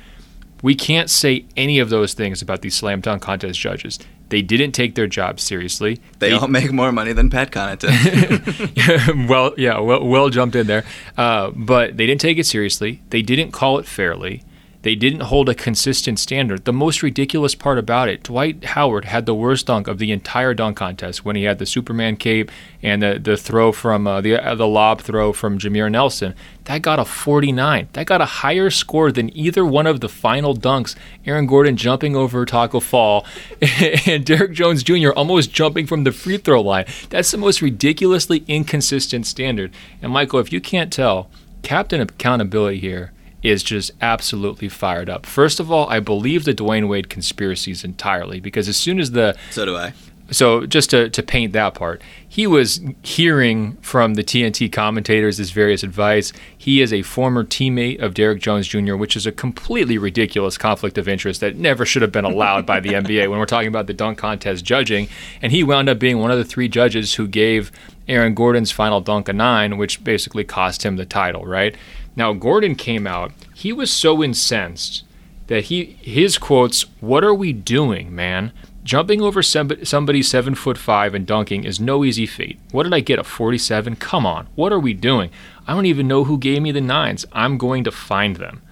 [0.66, 4.00] We can't say any of those things about these slam dunk contest judges.
[4.30, 6.00] They didn't take their job seriously.
[6.18, 9.28] they all make more money than Pat Connaughton.
[9.28, 10.84] well, yeah, well, well jumped in there.
[11.16, 13.00] Uh, but they didn't take it seriously.
[13.10, 14.42] They didn't call it fairly.
[14.86, 16.64] They didn't hold a consistent standard.
[16.64, 20.54] The most ridiculous part about it, Dwight Howard had the worst dunk of the entire
[20.54, 22.52] dunk contest when he had the Superman cape
[22.84, 26.36] and the, the throw from uh, the uh, the lob throw from Jameer Nelson.
[26.66, 27.88] That got a 49.
[27.94, 30.94] That got a higher score than either one of the final dunks.
[31.24, 33.26] Aaron Gordon jumping over Taco Fall
[34.06, 35.10] and Derrick Jones Jr.
[35.16, 36.84] almost jumping from the free throw line.
[37.10, 39.72] That's the most ridiculously inconsistent standard.
[40.00, 41.28] And Michael, if you can't tell,
[41.62, 43.10] captain accountability here
[43.46, 45.26] is just absolutely fired up.
[45.26, 49.36] First of all, I believe the Dwyane Wade conspiracies entirely because as soon as the
[49.50, 49.92] so do I.
[50.30, 55.50] so just to, to paint that part, he was hearing from the TNT commentators his
[55.52, 56.32] various advice.
[56.58, 60.98] He is a former teammate of Derrick Jones Jr., which is a completely ridiculous conflict
[60.98, 63.86] of interest that never should have been allowed by the NBA when we're talking about
[63.86, 65.08] the dunk contest judging.
[65.40, 67.70] And he wound up being one of the three judges who gave
[68.08, 71.76] Aaron Gordon's final dunk a nine, which basically cost him the title, right?
[72.16, 75.04] Now, Gordon came out, he was so incensed
[75.48, 78.52] that he his quotes, "What are we doing, man?
[78.82, 82.58] Jumping over somebody, seven foot five and dunking is no easy feat.
[82.70, 83.18] What did I get?
[83.18, 83.96] A 47?
[83.96, 85.30] Come on, what are we doing?
[85.66, 87.26] I don't even know who gave me the nines.
[87.32, 88.62] I'm going to find them."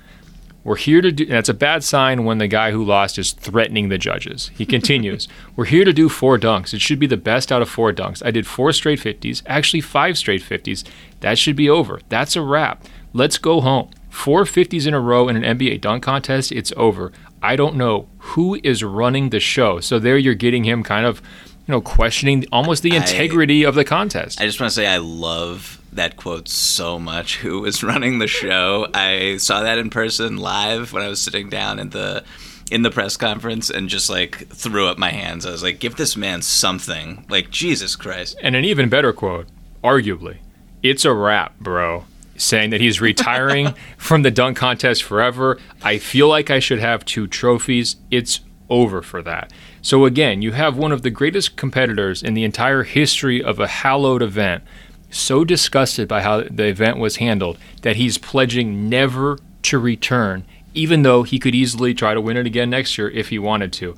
[0.65, 1.27] We're here to do.
[1.27, 4.51] That's a bad sign when the guy who lost is threatening the judges.
[4.55, 6.73] He continues, We're here to do four dunks.
[6.73, 8.25] It should be the best out of four dunks.
[8.25, 10.83] I did four straight 50s, actually five straight 50s.
[11.21, 12.01] That should be over.
[12.09, 12.83] That's a wrap.
[13.14, 13.90] Let's go home.
[14.11, 17.12] Four 50s in a row in an NBA dunk contest, it's over.
[17.42, 19.79] I don't know who is running the show.
[19.81, 21.22] So there you're getting him kind of,
[21.66, 24.40] you know, questioning almost the I- integrity of the contest.
[24.40, 27.37] I just want to say I love that quote so much.
[27.40, 28.88] Who was running the show?
[28.92, 32.24] I saw that in person live when I was sitting down in the
[32.70, 35.44] in the press conference and just like threw up my hands.
[35.46, 38.37] I was like, "Give this man something!" Like Jesus Christ.
[38.42, 39.46] And an even better quote,
[39.85, 40.38] arguably,
[40.83, 42.07] it's a wrap, bro.
[42.37, 45.59] Saying that he's retiring from the dunk contest forever.
[45.83, 47.97] I feel like I should have two trophies.
[48.11, 49.53] It's over for that.
[49.83, 53.66] So, again, you have one of the greatest competitors in the entire history of a
[53.66, 54.64] hallowed event
[55.11, 60.44] so disgusted by how the event was handled that he's pledging never to return,
[60.75, 63.73] even though he could easily try to win it again next year if he wanted
[63.75, 63.97] to.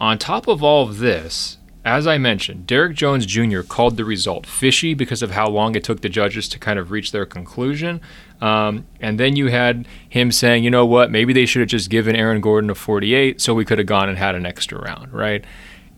[0.00, 3.62] On top of all of this, as I mentioned, Derrick Jones Jr.
[3.62, 6.92] called the result fishy because of how long it took the judges to kind of
[6.92, 8.00] reach their conclusion.
[8.40, 11.90] Um, and then you had him saying, you know what, maybe they should have just
[11.90, 15.12] given Aaron Gordon a 48 so we could have gone and had an extra round,
[15.12, 15.44] right?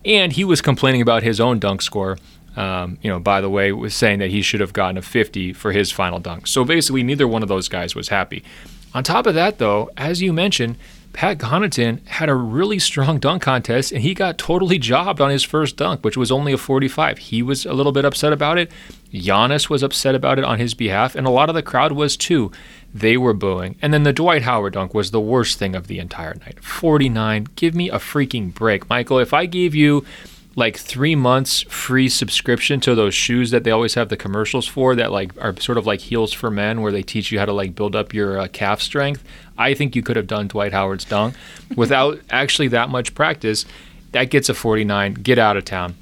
[0.03, 2.17] And he was complaining about his own dunk score.
[2.55, 5.53] Um, you know, by the way, was saying that he should have gotten a 50
[5.53, 6.47] for his final dunk.
[6.47, 8.43] So basically, neither one of those guys was happy.
[8.93, 10.77] On top of that, though, as you mentioned,
[11.15, 15.43] Pat Connaughton had a really strong dunk contest and he got totally jobbed on his
[15.43, 17.17] first dunk, which was only a 45.
[17.19, 18.69] He was a little bit upset about it.
[19.13, 22.17] Giannis was upset about it on his behalf, and a lot of the crowd was
[22.17, 22.51] too.
[22.93, 23.77] They were booing.
[23.81, 26.61] And then the Dwight Howard dunk was the worst thing of the entire night.
[26.61, 27.47] 49.
[27.55, 28.89] Give me a freaking break.
[28.89, 30.05] Michael, if I gave you
[30.55, 34.95] like three months free subscription to those shoes that they always have the commercials for
[34.95, 37.53] that like are sort of like heels for men where they teach you how to
[37.53, 39.23] like build up your uh, calf strength.
[39.57, 41.35] I think you could have done dwight howard's dunk
[41.75, 43.65] without actually that much practice.
[44.11, 45.95] That gets a 49 get out of town.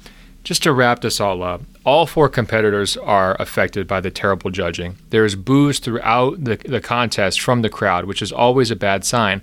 [0.44, 4.96] Just to wrap this all up all four competitors are affected by the terrible judging.
[5.10, 9.42] There's boos throughout the, the contest from the crowd which is always a bad sign.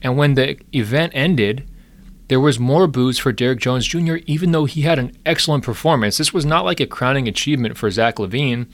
[0.00, 1.66] And when the event ended
[2.32, 6.16] there was more boos for Derrick Jones Jr., even though he had an excellent performance.
[6.16, 8.68] This was not like a crowning achievement for Zach LaVine.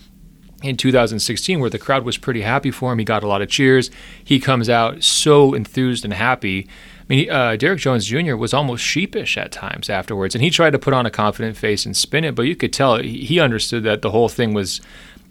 [0.63, 3.01] in 2016 where the crowd was pretty happy for him.
[3.01, 3.91] He got a lot of cheers.
[4.23, 6.69] He comes out so enthused and happy.
[7.01, 8.37] I mean, uh, Derrick Jones Jr.
[8.37, 11.85] was almost sheepish at times afterwards, and he tried to put on a confident face
[11.85, 14.81] and spin it, but you could tell he understood that the whole thing was,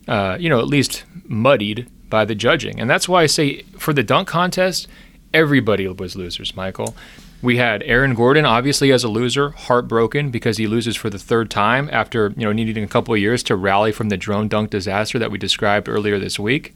[0.09, 2.77] uh, you know, at least muddied by the judging.
[2.81, 4.89] And that's why I say for the dunk contest,
[5.33, 6.93] everybody was losers, Michael.
[7.41, 11.52] We had Aaron Gordon, obviously as a loser, heartbroken because he loses for the third
[11.52, 14.71] time after you know needing a couple of years to rally from the drone dunk
[14.71, 16.73] disaster that we described earlier this week.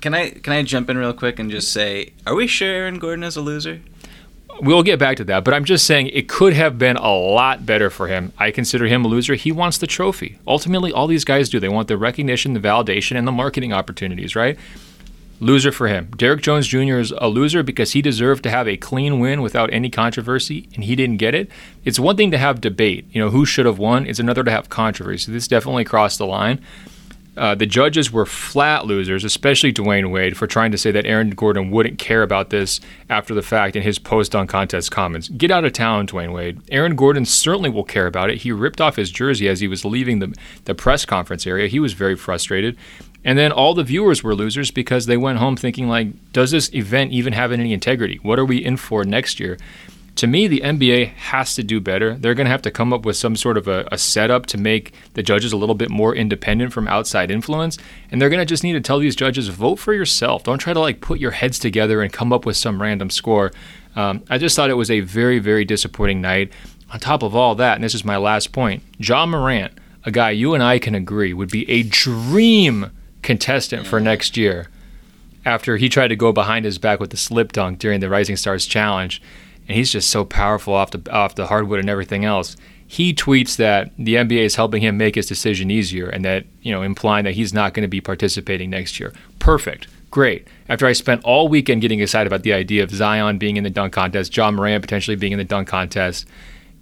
[0.00, 2.98] Can I can I jump in real quick and just say, are we sure Aaron
[2.98, 3.82] Gordon is a loser?
[4.60, 7.64] We'll get back to that, but I'm just saying it could have been a lot
[7.64, 8.32] better for him.
[8.38, 9.34] I consider him a loser.
[9.34, 10.38] He wants the trophy.
[10.48, 11.60] Ultimately, all these guys do.
[11.60, 14.58] They want the recognition, the validation, and the marketing opportunities, right?
[15.40, 16.10] Loser for him.
[16.16, 16.98] Derrick Jones Jr.
[16.98, 20.82] is a loser because he deserved to have a clean win without any controversy, and
[20.82, 21.48] he didn't get it.
[21.84, 24.04] It's one thing to have debate, you know, who should have won.
[24.04, 25.30] It's another to have controversy.
[25.30, 26.60] This definitely crossed the line.
[27.38, 31.30] Uh, the judges were flat losers, especially Dwyane Wade, for trying to say that Aaron
[31.30, 35.28] Gordon wouldn't care about this after the fact in his post on contest comments.
[35.28, 36.60] Get out of town, Dwyane Wade.
[36.72, 38.38] Aaron Gordon certainly will care about it.
[38.38, 41.68] He ripped off his jersey as he was leaving the, the press conference area.
[41.68, 42.76] He was very frustrated.
[43.24, 46.72] And then all the viewers were losers because they went home thinking like, does this
[46.72, 48.18] event even have any integrity?
[48.22, 49.58] What are we in for next year?
[50.16, 52.14] To me, the NBA has to do better.
[52.14, 54.58] They're going to have to come up with some sort of a, a, setup to
[54.58, 57.78] make the judges a little bit more independent from outside influence.
[58.10, 60.42] And they're going to just need to tell these judges, vote for yourself.
[60.42, 63.52] Don't try to like put your heads together and come up with some random score.
[63.94, 66.52] Um, I just thought it was a very, very disappointing night.
[66.90, 69.72] On top of all that, and this is my last point, Ja Morant,
[70.04, 72.90] a guy you and I can agree would be a dream
[73.28, 74.68] contestant for next year
[75.44, 78.38] after he tried to go behind his back with the slip dunk during the Rising
[78.38, 79.20] Stars Challenge
[79.68, 82.56] and he's just so powerful off the off the hardwood and everything else.
[82.86, 86.72] He tweets that the NBA is helping him make his decision easier, and that you
[86.72, 89.12] know, implying that he's not going to be participating next year.
[89.38, 90.48] Perfect, great.
[90.70, 93.68] After I spent all weekend getting excited about the idea of Zion being in the
[93.68, 96.26] dunk contest, Ja Morant potentially being in the dunk contest,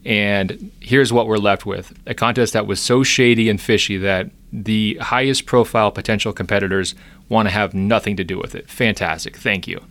[0.05, 4.31] and here's what we're left with: a contest that was so shady and fishy that
[4.57, 6.95] the highest profile potential competitors
[7.29, 8.71] want to have nothing to do with it.
[8.71, 9.81] Fantastic, thank you.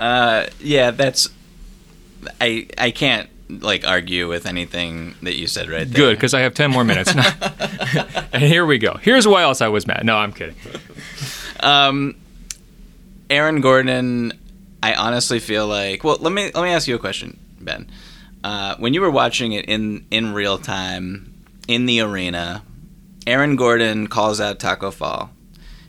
[0.00, 1.28] Uh, yeah, that's.
[2.40, 5.94] I I can't like argue with anything that you said right there.
[5.94, 7.12] Good, because I have ten more minutes.
[8.32, 8.94] and here we go.
[8.94, 10.06] Here's why else I was mad.
[10.06, 10.54] No, I'm kidding.
[11.60, 12.16] Um,
[13.28, 14.32] Aaron Gordon,
[14.82, 16.02] I honestly feel like.
[16.02, 17.90] Well, let me let me ask you a question, Ben.
[18.42, 21.29] Uh, when you were watching it in in real time
[21.70, 22.64] in the arena,
[23.28, 25.30] Aaron Gordon calls out Tacko Fall.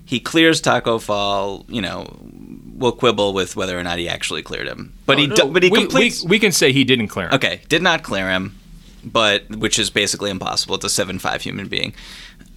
[0.05, 2.07] He clears Tacko Fall, you know,
[2.75, 4.93] we'll quibble with whether or not he actually cleared him.
[5.07, 5.47] But oh, he, no.
[5.47, 6.23] but he we, completes.
[6.23, 7.33] We, we, can say he didn't clear him.
[7.33, 8.55] Okay, did not clear him,
[9.03, 10.75] but which is basically impossible.
[10.75, 11.93] It's a seven five human being.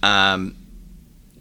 [0.03, 0.55] Um,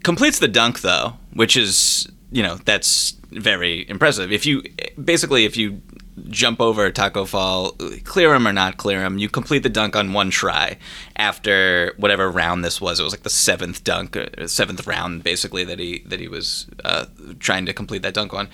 [0.02, 4.32] completes the dunk though, which is you know that's very impressive.
[4.32, 4.62] If you
[5.02, 5.82] basically if you
[6.28, 7.72] jump over Tacko Fall,
[8.04, 10.78] clear him or not clear him, you complete the dunk on one try
[11.16, 13.00] after whatever round this was.
[13.00, 16.66] It was like the seventh dunk, uh, seventh round basically that he that he was
[16.84, 17.06] uh,
[17.38, 18.48] trying to complete that dunk on.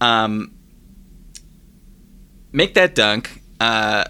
[0.00, 0.52] Um,
[2.52, 3.42] make that dunk.
[3.58, 4.04] Uh,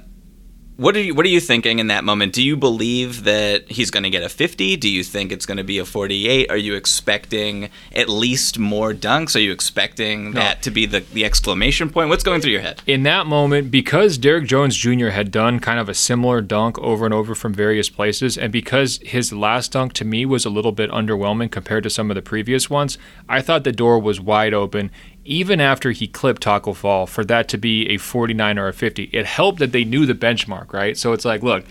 [0.80, 2.32] what are you What are you thinking in that moment?
[2.32, 4.76] Do you believe that he's going to get a 50?
[4.78, 6.50] Do you think it's going to be a 48?
[6.50, 9.36] Are you expecting at least more dunks?
[9.36, 10.40] Are you expecting no.
[10.40, 12.08] that to be the the exclamation point?
[12.08, 12.80] What's going through your head?
[12.86, 15.08] In that moment, because Derrick Jones Jr.
[15.08, 19.00] had done kind of a similar dunk over and over from various places, and because
[19.02, 22.22] his last dunk to me was a little bit underwhelming compared to some of the
[22.22, 22.96] previous ones,
[23.28, 24.90] I thought the door was wide open
[25.30, 29.04] even after he clipped Tacko Fall, for that to be a 49 or a 50.
[29.12, 30.98] It helped that they knew the benchmark, right?
[30.98, 31.64] So it's like, look,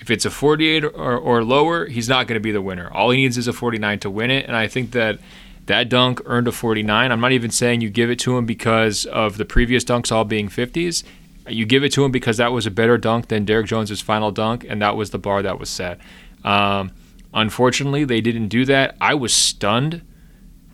[0.00, 2.90] if it's a 48 or, or lower, he's not going to be the winner.
[2.92, 4.44] All he needs is a 49 to win it.
[4.46, 5.18] And I think that
[5.64, 7.10] that dunk earned a 49.
[7.10, 10.24] I'm not even saying you give it to him because of the previous dunks all
[10.24, 11.02] being 50s.
[11.48, 14.30] You give it to him because that was a better dunk than Derrick Jones's final
[14.30, 15.98] dunk, and that was the bar that was set.
[16.44, 16.92] Um,
[17.32, 18.96] unfortunately, they didn't do that.
[19.00, 20.02] I was stunned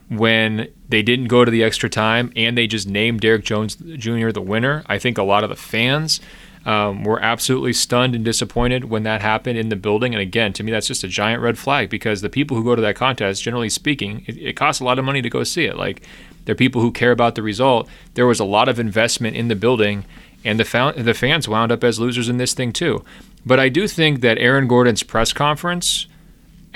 [0.09, 4.31] when they didn't go to the extra time and they just named Derrick Jones Jr.
[4.31, 4.83] the winner.
[4.87, 6.21] I think a lot of the fans
[6.65, 10.13] um, were absolutely stunned and disappointed when that happened in the building.
[10.13, 12.75] And again, to me, that's just a giant red flag because the people who go
[12.75, 15.65] to that contest, generally speaking, it, it costs a lot of money to go see
[15.65, 15.77] it.
[15.77, 16.03] Like,
[16.45, 17.89] they're people who care about the result.
[18.13, 20.05] There was a lot of investment in the building,
[20.43, 23.03] and the, the fans wound up as losers in this thing, too.
[23.45, 26.07] But I do think that Aaron Gordon's press conference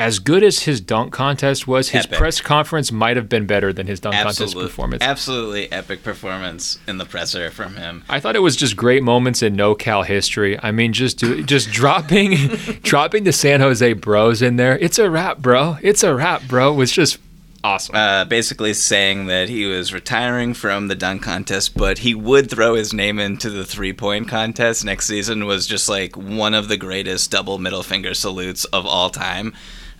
[0.01, 2.17] as good as his dunk contest was, his Epic.
[2.17, 5.01] press conference might have been better than his dunk contest performance.
[5.03, 8.03] absolutely epic performance in the presser from him.
[8.09, 10.59] I thought it was just great moments in NorCal history.
[10.61, 12.35] I mean, just do, just dropping
[12.83, 14.77] dropping the San Jose Bros in there.
[14.79, 15.77] It's a wrap, bro.
[15.81, 16.73] It's a wrap, bro.
[16.73, 17.19] Was just
[17.63, 17.95] awesome.
[17.95, 22.75] Uh, basically saying that he was retiring from the dunk contest, but he would throw
[22.75, 26.77] his name into the three point contest next season was just like one of the
[26.77, 29.53] greatest double middle finger salutes of all time.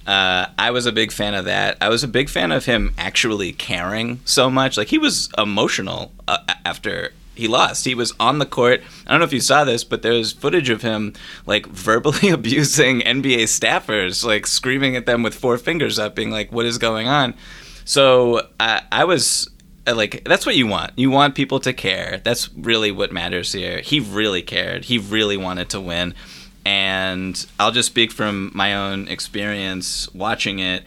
[0.08, 1.78] Uh, I was a big fan of that.
[1.80, 4.78] I was a big fan of him actually caring so much.
[4.78, 7.86] Like he was emotional uh, after he lost.
[7.86, 8.82] He was on the court.
[9.06, 11.14] I don't know if you saw this, but there's footage of him
[11.46, 16.52] like verbally abusing NBA staffers, like screaming at them with four fingers up, being like,
[16.52, 17.34] "What is going on?"
[17.86, 19.50] So I I was
[19.88, 20.92] uh, like, that's what you want.
[20.96, 22.22] You want people to care.
[22.24, 23.82] That's really what matters here.
[23.82, 24.86] He really cared.
[24.86, 26.14] He really wanted to win.
[26.66, 30.84] And I'll just speak from my own experience watching it.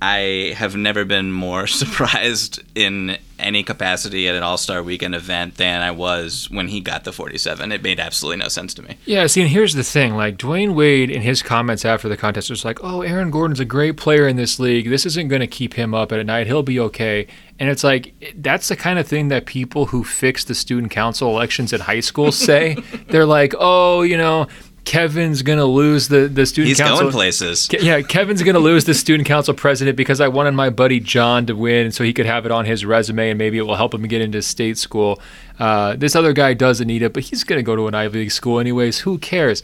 [0.00, 5.56] I have never been more surprised in any capacity at an All Star Weekend event
[5.56, 7.72] than I was when he got the 47.
[7.72, 8.96] It made absolutely no sense to me.
[9.06, 12.50] Yeah, see, and here's the thing: like Dwyane Wade, in his comments after the contest,
[12.50, 14.88] was like, "Oh, Aaron Gordon's a great player in this league.
[14.88, 16.46] This isn't going to keep him up at night.
[16.46, 17.26] He'll be okay."
[17.58, 21.28] And it's like that's the kind of thing that people who fix the student council
[21.30, 22.76] elections at high school say.
[23.08, 24.46] They're like, "Oh, you know."
[24.88, 27.00] Kevin's gonna lose the the student He's council.
[27.00, 27.68] going places.
[27.68, 31.44] Ke- Yeah, Kevin's gonna lose the student council president because I wanted my buddy John
[31.44, 33.92] to win, so he could have it on his resume, and maybe it will help
[33.92, 35.20] him get into state school.
[35.58, 38.30] Uh, this other guy doesn't need it, but he's gonna go to an Ivy League
[38.32, 39.00] school anyways.
[39.00, 39.62] Who cares?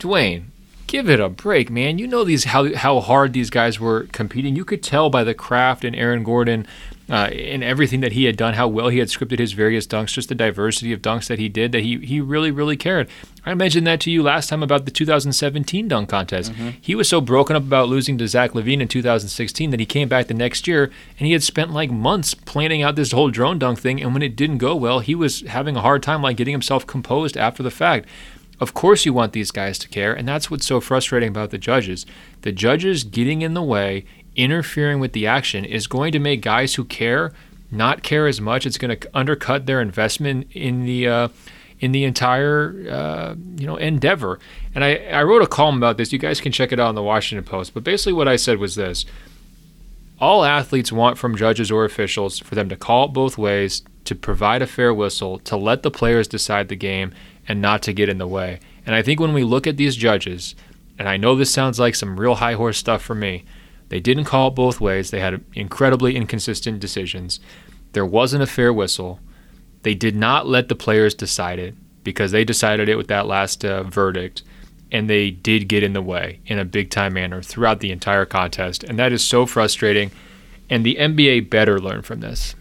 [0.00, 0.44] Dwyane,
[0.88, 1.98] give it a break, man.
[2.00, 4.56] You know these how how hard these guys were competing.
[4.56, 6.66] You could tell by the craft and Aaron Gordon.
[7.08, 10.12] Uh, and everything that he had done, how well he had scripted his various dunks,
[10.12, 13.08] just the diversity of dunks that he did, that he he really really cared.
[13.44, 16.52] I mentioned that to you last time about the 2017 dunk contest.
[16.80, 20.08] He was so broken up about losing to Zach LaVine in 2016 that he came
[20.08, 23.60] back the next year and he had spent like months planning out this whole drone
[23.60, 24.02] dunk thing.
[24.02, 26.88] And when it didn't go well, he was having a hard time like getting himself
[26.88, 28.08] composed after the fact.
[28.58, 31.58] Of course, you want these guys to care, and that's what's so frustrating about the
[31.58, 32.06] judges.
[32.40, 36.74] The judges getting in the way, interfering with the action, is going to make guys
[36.74, 37.32] who care
[37.70, 38.66] not care as much.
[38.66, 41.28] It's going to undercut their investment in the uh,
[41.80, 44.38] in the entire uh, you know endeavor.
[44.74, 46.12] And I, I wrote a column about this.
[46.12, 47.74] You guys can check it out on the Washington Post.
[47.74, 49.04] But basically, what I said was this:
[50.20, 54.14] all athletes want from judges or officials for them to call it both ways, to
[54.14, 57.12] provide a fair whistle, to let the players decide the game,
[57.48, 58.60] and not to get in the way.
[58.84, 60.54] And I think when we look at these judges,
[60.98, 63.44] and I know this sounds like some real high horse stuff for me,
[63.88, 65.10] they didn't call it both ways.
[65.10, 67.40] They had incredibly inconsistent decisions.
[67.92, 69.20] There wasn't a fair whistle.
[69.82, 73.64] They did not let the players decide it because they decided it with that last
[73.64, 74.42] uh, verdict.
[74.90, 78.24] And they did get in the way in a big time manner throughout the entire
[78.24, 78.84] contest.
[78.84, 80.10] And that is so frustrating.
[80.70, 82.54] And the NBA better learn from this.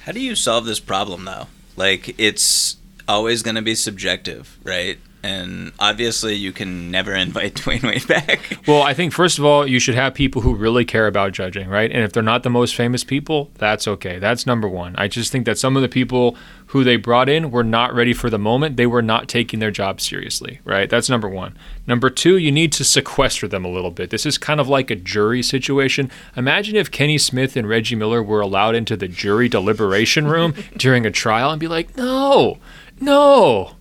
[0.00, 1.46] How do you solve this problem though?
[1.76, 2.76] Like it's
[3.08, 4.98] always going to be subjective, right?
[5.22, 8.58] And obviously, you can never invite Dwyane Wade back.
[8.66, 11.68] Well, I think first of all, you should have people who really care about judging,
[11.68, 11.90] right?
[11.90, 14.18] And if they're not the most famous people, that's okay.
[14.18, 14.94] That's number one.
[14.96, 16.36] I just think that some of the people
[16.72, 18.78] who they brought in were not ready for the moment.
[18.78, 20.88] They were not taking their job seriously, right?
[20.88, 21.54] That's number one.
[21.86, 24.08] Number two, you need to sequester them a little bit.
[24.08, 26.10] This is kind of like a jury situation.
[26.34, 31.04] Imagine if Kenny Smith and Reggie Miller were allowed into the jury deliberation room during
[31.04, 32.56] a trial and be like, no,
[33.00, 33.72] no.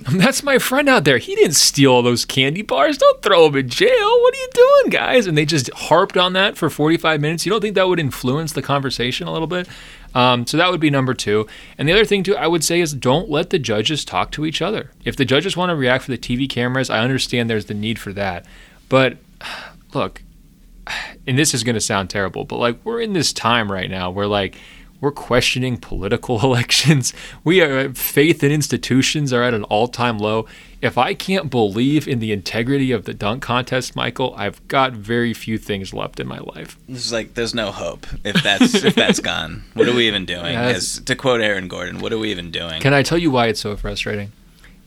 [0.12, 1.18] That's my friend out there.
[1.18, 2.96] He didn't steal all those candy bars.
[2.96, 3.88] Don't throw him in jail.
[3.90, 5.26] What are you doing, guys?
[5.26, 7.44] And they just harped on that for 45 minutes.
[7.44, 9.68] You don't think that would influence the conversation a little bit?
[10.14, 11.46] Um, so that would be number two.
[11.76, 14.46] And the other thing, too, I would say is don't let the judges talk to
[14.46, 14.90] each other.
[15.04, 17.98] If the judges want to react for the TV cameras, I understand there's the need
[17.98, 18.46] for that.
[18.88, 19.18] But
[19.94, 20.22] look,
[21.26, 24.10] and this is going to sound terrible, but like we're in this time right now
[24.10, 24.56] where like
[25.00, 27.12] we're questioning political elections.
[27.44, 30.46] We are faith in institutions are at an all-time low.
[30.82, 35.34] If I can't believe in the integrity of the dunk contest, Michael, I've got very
[35.34, 36.78] few things left in my life.
[36.88, 39.64] It's like there's no hope if that's if that's gone.
[39.74, 40.54] What are we even doing?
[40.54, 42.80] Yeah, As, to quote Aaron Gordon, what are we even doing?
[42.80, 44.32] Can I tell you why it's so frustrating?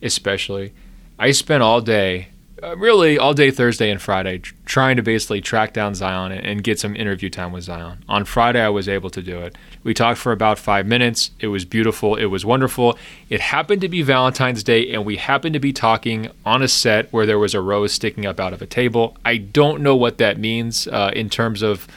[0.02, 0.74] Especially,
[1.20, 2.33] I spent all day, uh,
[2.78, 6.80] really all day Thursday and Friday, trying to basically track down Zion and, and get
[6.80, 8.04] some interview time with Zion.
[8.08, 9.58] On Friday, I was able to do it.
[9.84, 11.32] We talked for about five minutes.
[11.40, 12.16] It was beautiful.
[12.16, 12.98] It was wonderful.
[13.30, 17.12] It happened to be Valentine's Day, and we happened to be talking on a set
[17.12, 19.18] where there was a rose sticking up out of a table.
[19.26, 21.88] I don't know what that means uh, in terms of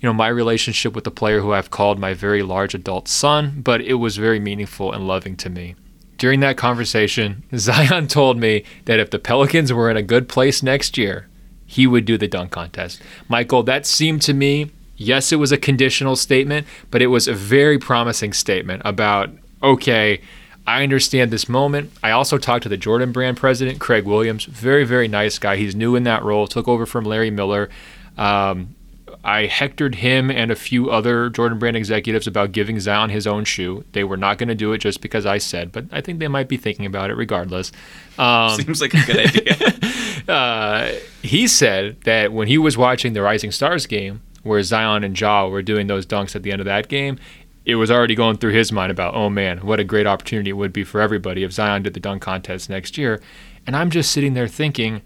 [0.00, 3.60] you know my relationship with the player who I've called my very large adult son,
[3.62, 5.74] but it was very meaningful and loving to me.
[6.20, 10.62] During that conversation, Zion told me that if the Pelicans were in a good place
[10.62, 11.28] next year,
[11.64, 13.00] he would do the dunk contest.
[13.30, 17.32] Michael, that seemed to me, yes, it was a conditional statement, but it was a
[17.32, 19.30] very promising statement about,
[19.62, 20.20] okay,
[20.66, 21.90] I understand this moment.
[22.02, 24.44] I also talked to the Jordan brand president, Craig Williams.
[24.44, 25.56] Very, very nice guy.
[25.56, 27.70] He's new in that role, took over from Larry Miller.
[28.18, 28.74] Um,
[29.22, 33.44] I hectored him and a few other Jordan Brand executives about giving Zion his own
[33.44, 33.84] shoe.
[33.92, 36.28] They were not going to do it just because I said, but I think they
[36.28, 37.70] might be thinking about it regardless.
[38.18, 40.28] Um, Seems like a good idea.
[40.32, 40.92] uh,
[41.22, 45.46] he said that when he was watching the Rising Stars game, where Zion and Ja
[45.46, 47.18] were doing those dunks at the end of that game,
[47.66, 50.54] it was already going through his mind about, oh man, what a great opportunity it
[50.54, 53.20] would be for everybody if Zion did the dunk contest next year.
[53.66, 55.02] And I'm just sitting there thinking,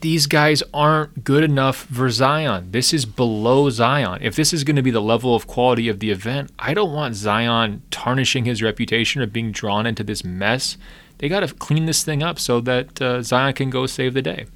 [0.00, 2.70] these guys aren't good enough for Zion.
[2.70, 4.20] This is below Zion.
[4.22, 6.92] If this is going to be the level of quality of the event, I don't
[6.92, 10.76] want Zion tarnishing his reputation or being drawn into this mess.
[11.18, 14.22] They got to clean this thing up so that uh, Zion can go save the
[14.22, 14.46] day.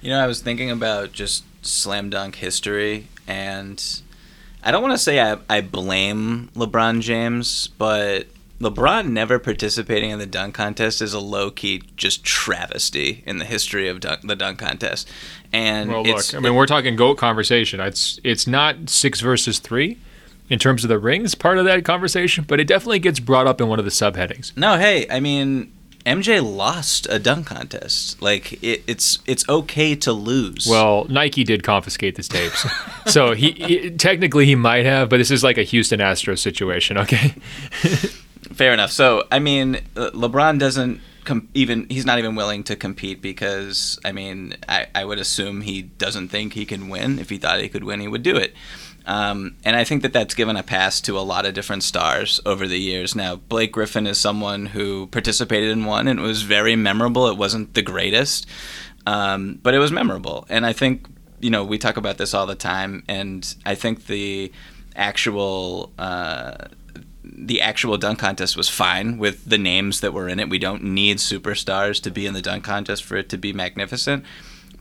[0.00, 3.82] You know, I was thinking about just slam dunk history, and
[4.62, 8.26] I don't want to say I, I blame LeBron James, but
[8.60, 13.44] LeBron never participating in the dunk contest is a low key just travesty in the
[13.44, 15.08] history of dunk, the dunk contest.
[15.52, 17.80] And well, look, I mean, we're talking goat conversation.
[17.80, 19.98] It's it's not six versus three
[20.48, 23.60] in terms of the rings part of that conversation, but it definitely gets brought up
[23.60, 24.56] in one of the subheadings.
[24.56, 25.72] No, hey, I mean,
[26.04, 28.20] MJ lost a dunk contest.
[28.20, 30.66] Like it, it's it's okay to lose.
[30.68, 32.66] Well, Nike did confiscate the tapes,
[33.06, 36.98] so he, he, technically he might have, but this is like a Houston Astros situation.
[36.98, 37.34] Okay.
[38.58, 38.90] Fair enough.
[38.90, 44.00] So, I mean, uh, LeBron doesn't com- even he's not even willing to compete because
[44.04, 47.20] I mean, I, I would assume he doesn't think he can win.
[47.20, 48.54] If he thought he could win, he would do it.
[49.06, 52.40] Um, and I think that that's given a pass to a lot of different stars
[52.44, 53.14] over the years.
[53.14, 57.28] Now, Blake Griffin is someone who participated in one and it was very memorable.
[57.28, 58.44] It wasn't the greatest,
[59.06, 60.46] um, but it was memorable.
[60.48, 61.06] And I think,
[61.38, 63.04] you know, we talk about this all the time.
[63.06, 64.50] And I think the
[64.96, 66.66] actual uh,
[67.46, 70.48] the actual dunk contest was fine with the names that were in it.
[70.48, 74.24] We don't need superstars to be in the dunk contest for it to be magnificent.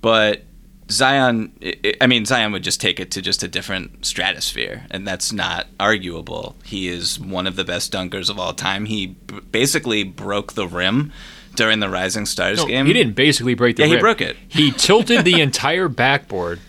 [0.01, 0.43] But
[0.89, 1.51] Zion,
[1.99, 5.67] I mean, Zion would just take it to just a different stratosphere, and that's not
[5.79, 6.55] arguable.
[6.63, 8.85] He is one of the best dunkers of all time.
[8.85, 11.11] He b- basically broke the rim
[11.55, 12.85] during the Rising Stars no, game.
[12.85, 13.97] He didn't basically break the yeah, rim.
[13.97, 14.37] he broke it.
[14.47, 16.59] He tilted the entire backboard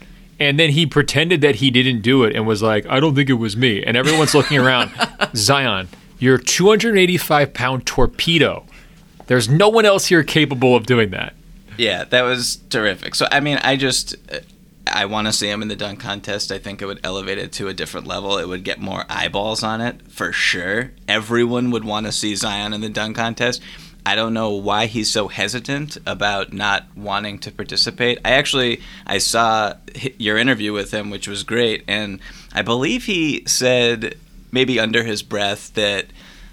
[0.41, 3.29] and then he pretended that he didn't do it and was like, I don't think
[3.29, 3.83] it was me.
[3.83, 4.91] And everyone's looking around.
[5.35, 8.65] Zion, you're 285 pound torpedo.
[9.27, 11.35] There's no one else here capable of doing that.
[11.77, 13.15] Yeah, that was terrific.
[13.15, 14.17] So, I mean, I just.
[14.91, 16.51] I want to see him in the dunk contest.
[16.51, 18.39] I think it would elevate it to a different level.
[18.39, 20.93] It would get more eyeballs on it for sure.
[21.07, 23.61] Everyone would want to see Zion in the dunk contest.
[24.09, 28.19] I don't know why he's so hesitant about not wanting to participate.
[28.25, 29.75] I actually I saw
[30.17, 32.19] your interview with him, which was great, and
[32.55, 34.17] I believe he said
[34.51, 36.07] maybe under his breath that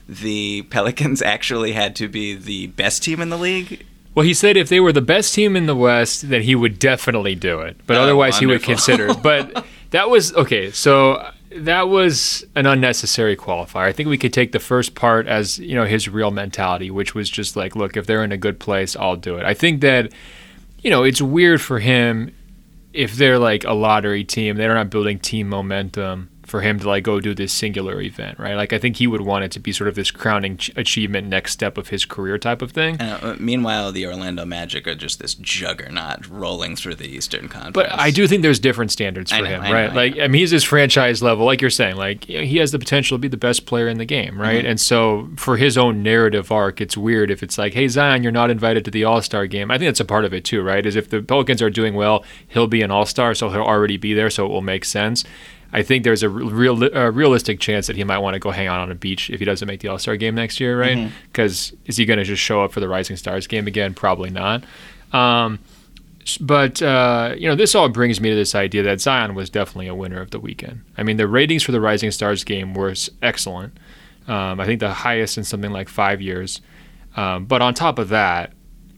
[0.10, 3.86] the Pelicans actually had to be the best team in the league.
[4.14, 6.78] Well, he said if they were the best team in the West, then he would
[6.78, 7.78] definitely do it.
[7.88, 8.50] But oh, otherwise, wonderful.
[8.50, 9.14] he would consider.
[9.14, 10.72] But that was okay.
[10.72, 11.26] So
[11.56, 13.84] that was an unnecessary qualifier.
[13.84, 17.16] I think we could take the first part as you know his real mentality, which
[17.16, 19.46] was just like, look, if they're in a good place, I'll do it.
[19.46, 20.12] I think that
[20.80, 22.34] you know it's weird for him
[22.94, 27.04] if they're like a lottery team, they're not building team momentum for him to like
[27.04, 28.56] go do this singular event, right?
[28.56, 31.28] Like I think he would want it to be sort of this crowning ch- achievement,
[31.28, 32.96] next step of his career type of thing.
[32.98, 37.74] And, uh, meanwhile, the Orlando Magic are just this juggernaut rolling through the Eastern Conference.
[37.74, 39.90] But I do think there's different standards for know, him, I right?
[39.90, 42.72] know, like I mean, he's his franchise level, like you're saying, like know, he has
[42.72, 44.60] the potential to be the best player in the game, right?
[44.60, 44.68] Mm-hmm.
[44.68, 48.32] And so for his own narrative arc, it's weird if it's like, hey Zion, you're
[48.32, 49.72] not invited to the All Star game.
[49.72, 50.86] I think that's a part of it too, right?
[50.86, 53.98] Is if the Pelicans are doing well, he'll be an All Star, so he'll already
[53.98, 55.26] be there, so it will make sense.
[55.76, 58.68] I think there's a real a realistic chance that he might want to go hang
[58.68, 61.12] out on a beach if he doesn't make the All Star game next year, right?
[61.28, 61.84] Because mm-hmm.
[61.88, 63.94] is he going to just show up for the Rising Stars game again?
[63.94, 64.64] Probably not.
[65.12, 65.60] Um,
[66.40, 69.88] but uh, you know, this all brings me to this idea that Zion was definitely
[69.88, 70.82] a winner of the weekend.
[70.98, 73.78] I mean, the ratings for the Rising Stars game were excellent.
[74.30, 76.62] Um, I think the highest in something like five years.
[77.18, 78.54] Um, but on top of that,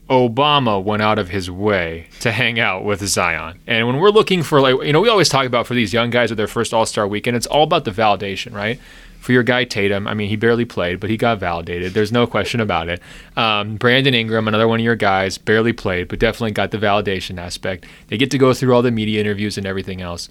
[0.08, 3.58] Obama went out of his way to hang out with Zion.
[3.66, 6.10] And when we're looking for, like, you know, we always talk about for these young
[6.10, 8.80] guys with their first All Star weekend, it's all about the validation, right?
[9.20, 11.92] For your guy Tatum, I mean, he barely played, but he got validated.
[11.92, 13.02] There's no question about it.
[13.36, 17.38] Um, Brandon Ingram, another one of your guys, barely played, but definitely got the validation
[17.38, 17.84] aspect.
[18.06, 20.28] They get to go through all the media interviews and everything else.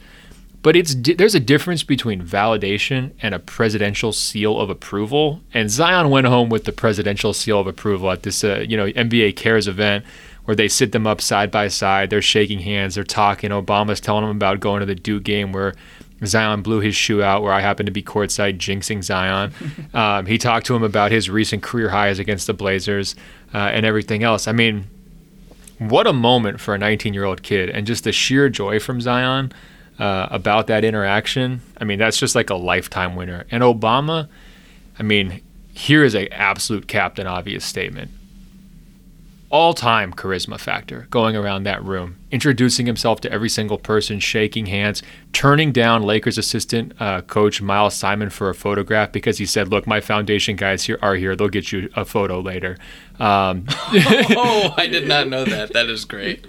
[0.68, 5.40] But it's there's a difference between validation and a presidential seal of approval.
[5.54, 8.88] And Zion went home with the presidential seal of approval at this, uh, you know,
[8.88, 10.04] NBA Cares event
[10.44, 12.10] where they sit them up side by side.
[12.10, 12.96] They're shaking hands.
[12.96, 13.52] They're talking.
[13.52, 15.74] Obama's telling them about going to the Duke game where
[16.26, 19.54] Zion blew his shoe out, where I happened to be courtside jinxing Zion.
[19.94, 23.16] um, he talked to him about his recent career highs against the Blazers
[23.54, 24.50] uh, and everything else.
[24.50, 24.88] I mean,
[25.80, 29.00] what a moment for a 19 year old kid, and just the sheer joy from
[29.00, 29.54] Zion
[30.00, 31.62] uh, about that interaction.
[31.80, 33.46] I mean, that's just like a lifetime winner.
[33.52, 34.28] And Obama,
[35.00, 35.42] I mean,
[35.74, 38.12] here is a absolute captain obvious statement
[39.50, 44.66] all time charisma factor going around that room, introducing himself to every single person, shaking
[44.66, 49.70] hands, turning down Lakers assistant uh, coach Miles Simon for a photograph because he said,
[49.70, 51.36] Look, my foundation guys here are here.
[51.36, 52.78] They'll get you a photo later.
[53.20, 55.74] Um, oh, I did not know that.
[55.74, 56.46] That is great.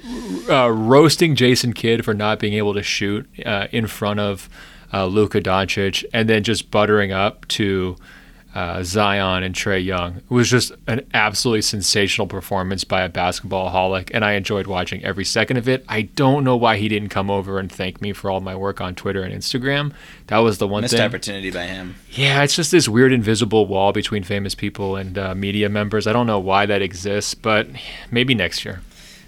[0.48, 4.48] Uh, roasting Jason Kidd for not being able to shoot uh, in front of
[4.92, 7.96] uh, Luka Doncic, and then just buttering up to
[8.54, 10.16] uh, Zion and Trae Young.
[10.16, 15.04] It was just an absolutely sensational performance by a basketball holic, and I enjoyed watching
[15.04, 15.84] every second of it.
[15.88, 18.80] I don't know why he didn't come over and thank me for all my work
[18.80, 19.92] on Twitter and Instagram.
[20.28, 21.02] That was the one Missed thing.
[21.02, 21.96] opportunity by him.
[22.10, 26.06] Yeah, it's just this weird invisible wall between famous people and uh, media members.
[26.06, 27.68] I don't know why that exists, but
[28.10, 28.80] maybe next year.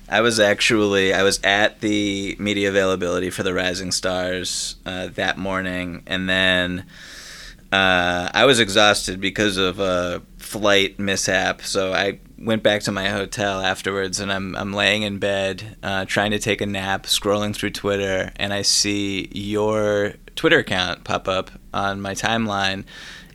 [0.09, 5.39] I was actually I was at the media availability for the Rising Stars uh, that
[5.39, 6.85] morning, and then
[7.73, 11.63] uh, I was exhausted because of a flight mishap.
[11.63, 16.05] So I went back to my hotel afterwards, and I'm I'm laying in bed uh,
[16.07, 21.29] trying to take a nap, scrolling through Twitter, and I see your Twitter account pop
[21.29, 22.85] up on my timeline.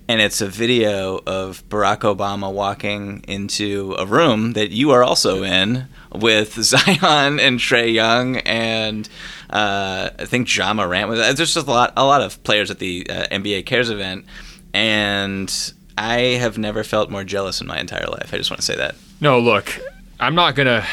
[0.08, 5.42] And it's a video of Barack Obama walking into a room that you are also
[5.42, 9.10] in with Zion and Trae Young and
[9.56, 11.38] uh, I think Ja Morant was.
[11.38, 14.26] There's just a lot, a lot of players at the uh, NBA Cares event,
[14.74, 18.34] and I have never felt more jealous in my entire life.
[18.34, 18.96] I just want to say that.
[19.22, 19.80] No, look,
[20.20, 20.86] I'm not gonna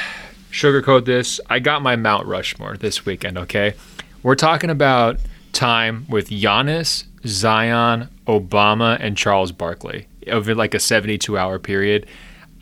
[0.53, 1.41] sugarcoat this.
[1.51, 3.37] I got my Mount Rushmore this weekend.
[3.37, 3.75] Okay,
[4.23, 5.19] we're talking about
[5.53, 12.07] time with Giannis, Zion, Obama, and Charles Barkley over like a 72 hour period.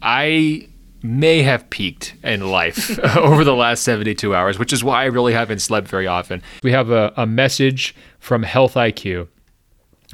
[0.00, 0.66] I
[1.02, 5.32] may have peaked in life over the last 72 hours, which is why I really
[5.32, 6.42] haven't slept very often.
[6.62, 9.28] We have a, a message from Health IQ.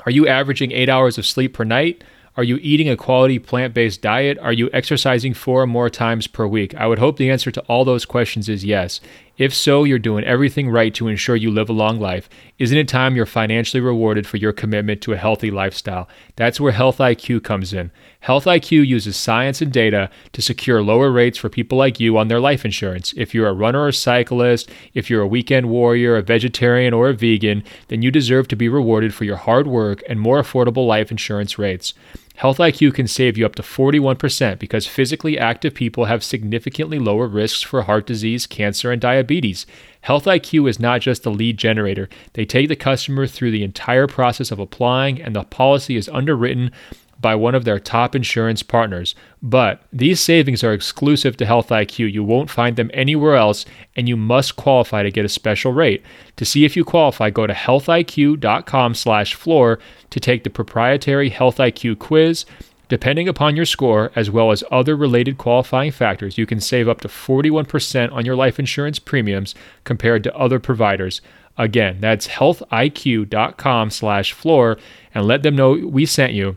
[0.05, 2.05] Are you averaging eight hours of sleep per night?
[2.37, 4.39] Are you eating a quality plant based diet?
[4.39, 6.75] Are you exercising four or more times per week?
[6.75, 9.01] I would hope the answer to all those questions is yes.
[9.39, 12.29] If so, you're doing everything right to ensure you live a long life.
[12.59, 16.09] Isn't it time you're financially rewarded for your commitment to a healthy lifestyle?
[16.37, 17.91] That's where Health IQ comes in.
[18.21, 22.29] Health IQ uses science and data to secure lower rates for people like you on
[22.29, 23.13] their life insurance.
[23.15, 27.15] If you're a runner or cyclist, if you're a weekend warrior, a vegetarian, or a
[27.15, 31.11] vegan, then you deserve to be rewarded for your hard work and more affordable life
[31.11, 31.93] insurance rates.
[32.37, 37.27] Health IQ can save you up to 41% because physically active people have significantly lower
[37.27, 39.65] risks for heart disease, cancer, and diabetes.
[40.03, 44.07] Health IQ is not just a lead generator, they take the customer through the entire
[44.07, 46.73] process of applying, and the policy is underwritten
[47.21, 49.15] by one of their top insurance partners.
[49.43, 52.13] But these savings are exclusive to Health IQ.
[52.13, 53.65] You won't find them anywhere else,
[53.95, 56.03] and you must qualify to get a special rate.
[56.37, 59.79] To see if you qualify, go to healthiq.com/floor
[60.11, 62.45] to take the proprietary Health IQ quiz.
[62.89, 67.01] Depending upon your score, as well as other related qualifying factors, you can save up
[67.01, 71.21] to 41% on your life insurance premiums compared to other providers.
[71.59, 74.79] Again, that's healthiq.com/floor,
[75.15, 76.57] and let them know we sent you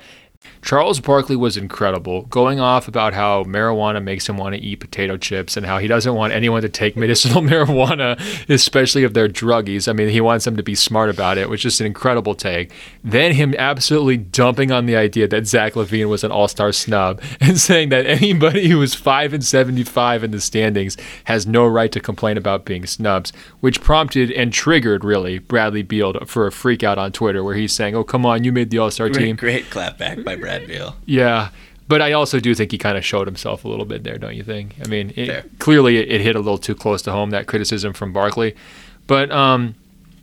[0.65, 5.19] Charles Barkley was incredible, going off about how marijuana makes him want to eat potato
[5.19, 9.87] chips and how he doesn't want anyone to take medicinal marijuana, especially if they're druggies.
[9.89, 12.73] I mean, he wants them to be smart about it, which is an incredible take.
[13.05, 17.61] Then him absolutely dumping on the idea that Zach LaVine was an all-star snub and
[17.61, 22.01] saying that anybody who was 5 and 75 in the standings has no right to
[22.01, 26.97] complain about being snubs, which prompted and triggered really Bradley Beal for a freak out
[26.97, 29.69] on Twitter where he's saying, "Oh, come on, you made the all-star Great, team." great
[29.69, 30.97] clapback by Brad Beal.
[31.07, 31.51] Yeah,
[31.87, 34.35] but I also do think he kind of showed himself a little bit there, don't
[34.35, 34.77] you think?
[34.85, 37.93] I mean, it, clearly it, it hit a little too close to home that criticism
[37.93, 38.55] from Barkley,
[39.07, 39.75] but um,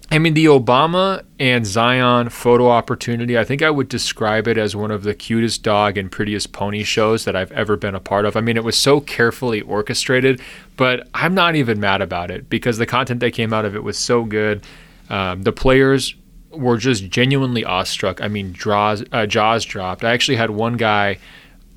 [0.09, 3.37] I mean the Obama and Zion photo opportunity.
[3.37, 6.83] I think I would describe it as one of the cutest dog and prettiest pony
[6.83, 8.35] shows that I've ever been a part of.
[8.35, 10.41] I mean, it was so carefully orchestrated,
[10.75, 13.83] but I'm not even mad about it because the content that came out of it
[13.83, 14.63] was so good.
[15.09, 16.15] Um, the players
[16.51, 18.21] were just genuinely awestruck.
[18.21, 20.03] I mean, uh, jaws dropped.
[20.03, 21.17] I actually had one guy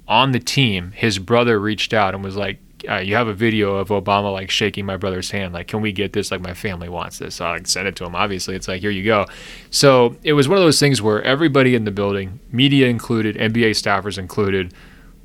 [0.06, 0.92] on the team.
[0.92, 2.58] His brother reached out and was like,
[2.88, 5.54] uh, you have a video of Obama like shaking my brother's hand.
[5.54, 6.30] Like, can we get this?
[6.30, 7.36] Like, my family wants this.
[7.36, 8.14] So I like, sent it to him.
[8.14, 9.26] Obviously, it's like, here you go.
[9.70, 13.70] So it was one of those things where everybody in the building, media included, NBA
[13.70, 14.74] staffers included,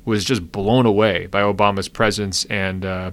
[0.06, 2.84] was just blown away by Obama's presence and.
[2.84, 3.10] Uh,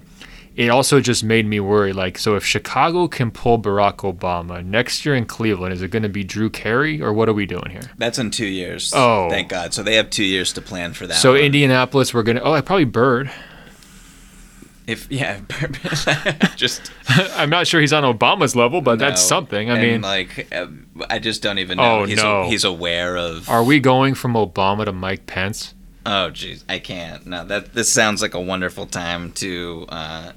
[0.57, 1.93] it also just made me worry.
[1.93, 6.03] Like, so if Chicago can pull Barack Obama next year in Cleveland, is it going
[6.03, 7.83] to be Drew Carey or what are we doing here?
[7.97, 8.91] That's in two years.
[8.95, 9.29] Oh.
[9.29, 9.73] thank God.
[9.73, 11.17] So they have two years to plan for that.
[11.17, 11.41] So one.
[11.41, 12.41] Indianapolis, we're gonna.
[12.41, 13.29] Oh, I probably Bird.
[14.87, 15.41] if yeah,
[16.55, 19.69] just I'm not sure he's on Obama's level, but that's something.
[19.69, 20.67] I And, mean, like, uh,
[21.09, 22.01] I just don't even know.
[22.01, 22.49] Oh, he's no.
[22.49, 23.49] he's aware of.
[23.49, 25.73] are we going from Obama to Mike Pence?
[26.05, 27.25] Oh, jeez, I can't.
[27.27, 29.85] No, that this sounds like a wonderful time to.
[29.89, 30.31] Uh,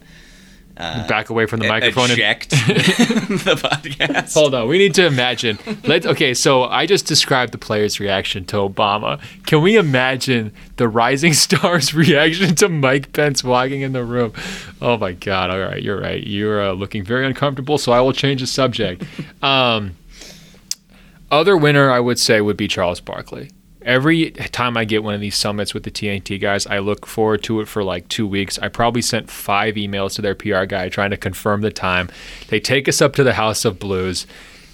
[0.81, 2.11] uh, Back away from the microphone.
[2.11, 2.19] and-
[2.51, 4.35] the podcast.
[4.35, 5.59] Hold on, we need to imagine.
[5.85, 9.21] Let okay, so I just described the players' reaction to Obama.
[9.47, 14.33] Can we imagine the rising stars' reaction to Mike Pence walking in the room?
[14.81, 15.51] Oh my God!
[15.51, 16.27] All right, you're right.
[16.27, 19.03] You're uh, looking very uncomfortable, so I will change the subject.
[19.43, 19.97] Um,
[21.31, 23.51] other winner, I would say, would be Charles Barkley.
[23.83, 27.43] Every time I get one of these summits with the TNT guys, I look forward
[27.45, 28.59] to it for like two weeks.
[28.59, 32.11] I probably sent five emails to their PR guy trying to confirm the time.
[32.49, 34.27] They take us up to the House of Blues.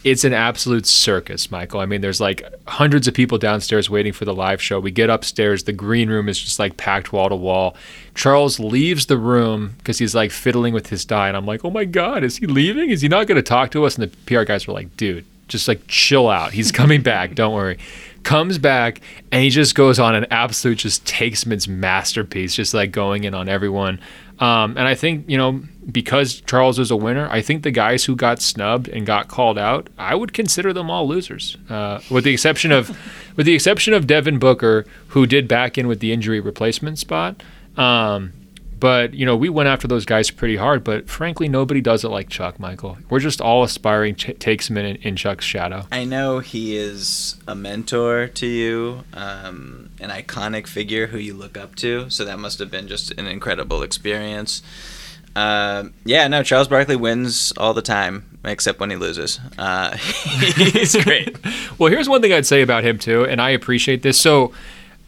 [0.03, 1.81] It's an absolute circus, Michael.
[1.81, 4.79] I mean, there's like hundreds of people downstairs waiting for the live show.
[4.79, 7.77] We get upstairs, the green room is just like packed wall to wall.
[8.15, 11.71] Charles leaves the room because he's like fiddling with his die, and I'm like, oh
[11.71, 12.91] my god, is he leaving?
[12.91, 13.99] Is he not going to talk to us?
[13.99, 16.53] And the PR guys were like, dude, just like chill out.
[16.53, 17.35] He's coming back.
[17.35, 17.79] Don't worry.
[18.27, 23.23] Comes back and he just goes on an absolute just takesman's masterpiece, just like going
[23.23, 24.01] in on everyone.
[24.41, 25.63] Um, and I think you know
[25.93, 29.59] because Charles is a winner, I think the guys who got snubbed and got called
[29.59, 32.99] out, I would consider them all losers, uh, with the exception of
[33.37, 37.41] with the exception of Devin Booker, who did back in with the injury replacement spot.
[37.77, 38.33] Um,
[38.79, 40.85] but you know, we went after those guys pretty hard.
[40.85, 42.99] But frankly, nobody does it like Chuck, Michael.
[43.09, 45.87] We're just all aspiring ch- takesmen in, in Chuck's shadow.
[45.91, 51.57] I know he is a mentor to you, um, an iconic figure who you look
[51.57, 52.11] up to.
[52.11, 54.63] So that must have been just an incredible experience.
[55.35, 59.39] Um yeah, no, Charles Barkley wins all the time, except when he loses.
[59.59, 61.37] Uh, he's great.
[61.79, 64.19] well, here's one thing I'd say about him too, and I appreciate this.
[64.19, 64.53] So,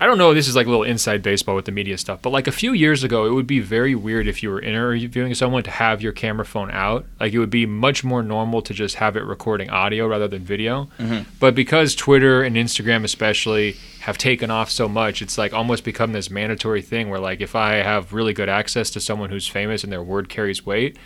[0.00, 0.32] I don't know.
[0.32, 2.72] This is like a little inside baseball with the media stuff, but like a few
[2.72, 6.12] years ago, it would be very weird if you were interviewing someone to have your
[6.12, 7.04] camera phone out.
[7.18, 10.42] Like it would be much more normal to just have it recording audio rather than
[10.42, 10.88] video.
[10.98, 11.28] Mm-hmm.
[11.40, 13.72] But because Twitter and Instagram, especially,
[14.02, 17.56] have taken off so much, it's like almost become this mandatory thing where like if
[17.56, 20.96] I have really good access to someone who's famous and their word carries weight,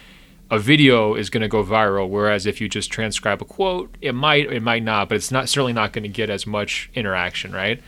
[0.50, 4.12] a video is going to go viral whereas if you just transcribe a quote it
[4.14, 7.52] might it might not but it's not certainly not going to get as much interaction
[7.52, 7.80] right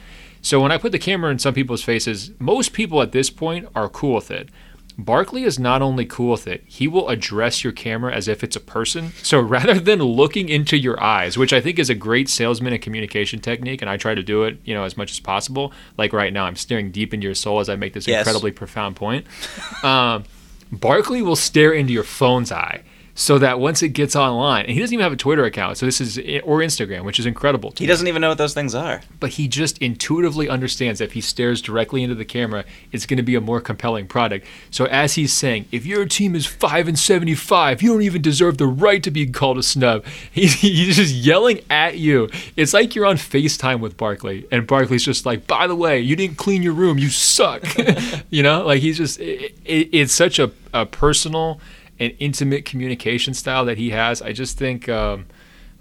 [0.44, 3.66] so when i put the camera in some people's faces most people at this point
[3.74, 4.48] are cool with it.
[4.96, 8.54] Barkley is not only cool with it he will address your camera as if it's
[8.54, 9.10] a person.
[9.24, 12.80] So rather than looking into your eyes which i think is a great salesman and
[12.80, 16.12] communication technique and i try to do it you know as much as possible like
[16.12, 18.20] right now i'm staring deep into your soul as i make this Yes.
[18.20, 19.26] incredibly profound point
[19.82, 20.22] um,
[20.70, 22.84] Barkley will stare into your phone's eye
[23.16, 25.86] so that once it gets online, and he doesn't even have a Twitter account, so
[25.86, 27.70] this is or Instagram, which is incredible.
[27.70, 27.88] To He me.
[27.88, 29.02] doesn't even know what those things are.
[29.20, 33.16] but he just intuitively understands that if he stares directly into the camera, it's going
[33.18, 34.46] to be a more compelling product.
[34.72, 38.58] So as he's saying, if your team is five and seventy-five, you don't even deserve
[38.58, 40.04] the right to be called a snub.
[40.32, 42.28] He's, he's just yelling at you.
[42.56, 46.16] It's like you're on FaceTime with Barkley, and Barkley's just like, by the way, you
[46.16, 47.62] didn't clean your room, you suck.
[48.30, 51.60] you know, like he's just, it, it, it's such a, a personal
[51.98, 54.20] and intimate communication style that he has.
[54.22, 54.88] I just think.
[54.88, 55.26] Um,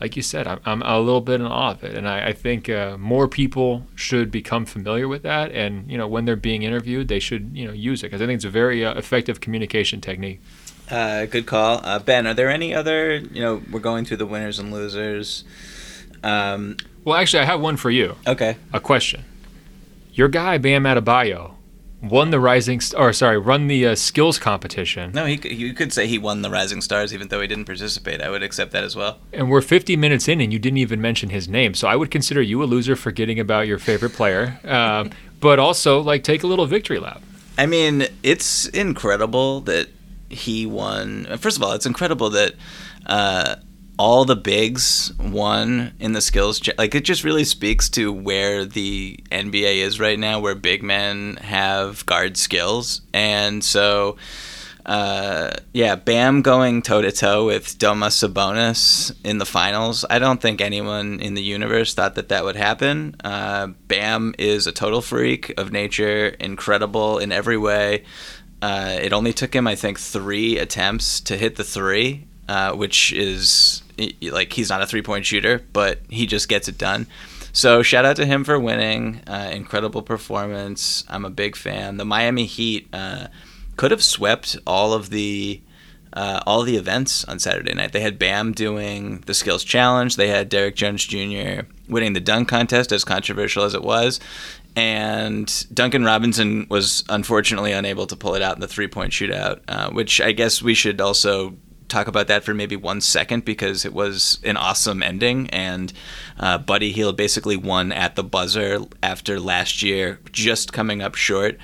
[0.02, 2.34] like you said, I'm, I'm a little bit in awe of it, and I, I
[2.34, 5.54] think uh, more people should become familiar with that.
[5.54, 8.26] And you know, when they're being interviewed, they should you know use it because I
[8.26, 10.42] think it's a very uh, effective communication technique.
[10.92, 12.28] Uh, good call, uh, Ben.
[12.28, 13.16] Are there any other?
[13.16, 15.46] You know, we're going through the winners and losers.
[16.22, 18.16] Um, Well, actually, I have one for you.
[18.28, 18.58] okay.
[18.74, 19.24] A question:
[20.14, 21.54] Your guy Bam Adebayo
[22.04, 26.06] won the Rising, or sorry, run the uh, skills competition, No, he you could say
[26.06, 28.22] he won the Rising Stars, even though he didn't participate.
[28.22, 29.20] I would accept that as well.
[29.32, 31.74] and we're 50 minutes in, and you didn't even mention his name.
[31.74, 34.60] So I would consider you a loser forgetting about your favorite player.
[34.66, 37.22] Um, but also, like, take a little victory lap.
[37.58, 39.88] I mean, it's incredible that
[40.30, 41.26] he won.
[41.38, 42.54] First of all, it's incredible that
[43.06, 43.56] uh,
[43.98, 46.60] all the bigs won in the skills.
[46.60, 50.84] Ch- like it just really speaks to where the NBA is right now, where big
[50.84, 54.18] men have guard skills, and so.
[54.86, 60.04] Uh, yeah, Bam going toe to toe with Domas Sabonis in the finals.
[60.10, 63.16] I don't think anyone in the universe thought that that would happen.
[63.24, 68.04] Uh, Bam is a total freak of nature, incredible in every way.
[68.62, 73.14] Uh, it only took him, I think, three attempts to hit the three, uh, which
[73.14, 73.83] is
[74.22, 77.08] like he's not a three point shooter, but he just gets it done.
[77.52, 79.22] So shout out to him for winning.
[79.28, 81.04] Uh, incredible performance.
[81.08, 81.98] I'm a big fan.
[81.98, 83.28] The Miami Heat uh,
[83.78, 85.62] could have swept all of the
[86.14, 87.92] uh, all the events on Saturday night.
[87.92, 90.16] They had Bam doing the skills challenge.
[90.16, 91.68] They had Derrick Jones Jr.
[91.90, 94.20] winning the dunk contest, as controversial as it was.
[94.76, 99.62] And Duncan Robinson was unfortunately unable to pull it out in the three point shootout,
[99.68, 101.56] uh, which I guess we should also
[101.94, 105.50] talk about that for maybe one second because it was an awesome ending.
[105.52, 105.94] And
[106.40, 111.58] uh, Buddy Hield basically won at the buzzer after last year just coming up short.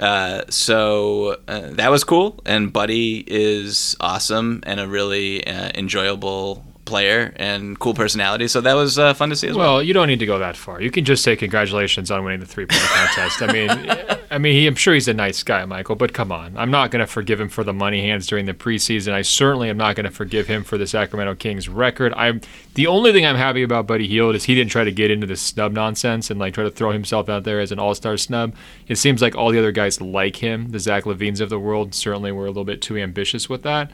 [0.00, 6.64] Uh, so uh, that was cool, and Buddy is awesome and a really uh, enjoyable
[6.88, 8.48] player and cool personality.
[8.48, 9.74] So that was uh, fun to see as well.
[9.74, 10.80] Well, you don't need to go that far.
[10.80, 13.42] You can just say congratulations on winning the three point contest.
[13.42, 15.94] I mean, I mean, he, I'm sure he's a nice guy, Michael.
[15.94, 18.54] But come on, I'm not going to forgive him for the money hands during the
[18.54, 19.12] preseason.
[19.12, 22.12] I certainly am not going to forgive him for the Sacramento Kings record.
[22.16, 22.40] I'm
[22.74, 25.26] the only thing I'm happy about Buddy Hield is he didn't try to get into
[25.26, 28.16] the snub nonsense and like try to throw himself out there as an All Star
[28.16, 28.54] snub.
[28.86, 31.94] It seems like all the other guys like him, the Zach LaVines of the world,
[31.94, 33.90] certainly were a little bit too ambitious with that.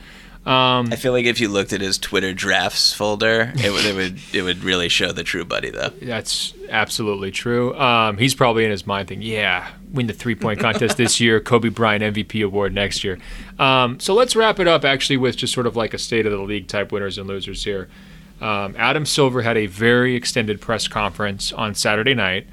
[0.47, 3.95] Um, I feel like if you looked at his Twitter drafts folder, it would it
[3.95, 5.89] would it would really show the true Buddy though.
[6.03, 7.75] That's absolutely true.
[7.79, 11.41] Um, he's probably in his mind thinking, "Yeah, win the three point contest this year,
[11.41, 13.19] Kobe Bryant MVP award next year."
[13.59, 16.33] Um, so let's wrap it up actually with just sort of like a state of
[16.33, 17.89] the league type winners and losers here.
[18.43, 22.47] Um, Adam Silver had a very extended press conference on Saturday night.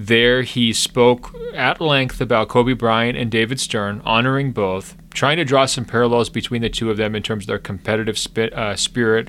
[0.00, 5.44] There, he spoke at length about Kobe Bryant and David Stern, honoring both, trying to
[5.44, 8.76] draw some parallels between the two of them in terms of their competitive sp- uh,
[8.76, 9.26] spirit,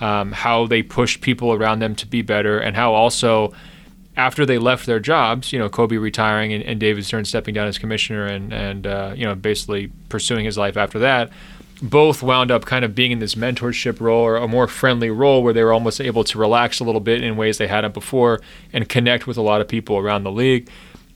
[0.00, 3.52] um, how they pushed people around them to be better, and how also
[4.16, 7.66] after they left their jobs, you know, Kobe retiring and, and David Stern stepping down
[7.66, 11.30] as commissioner and and uh, you know basically pursuing his life after that,
[11.82, 15.42] both wound up kind of being in this mentorship role or a more friendly role
[15.42, 18.40] where they were almost able to relax a little bit in ways they hadn't before
[18.72, 20.68] and connect with a lot of people around the league.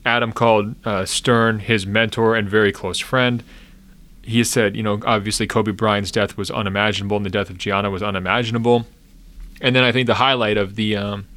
[0.05, 3.43] Adam called uh, Stern his mentor and very close friend.
[4.23, 7.89] He said, you know, obviously Kobe Bryant's death was unimaginable and the death of Gianna
[7.89, 8.85] was unimaginable.
[9.61, 11.27] And then I think the highlight of the um,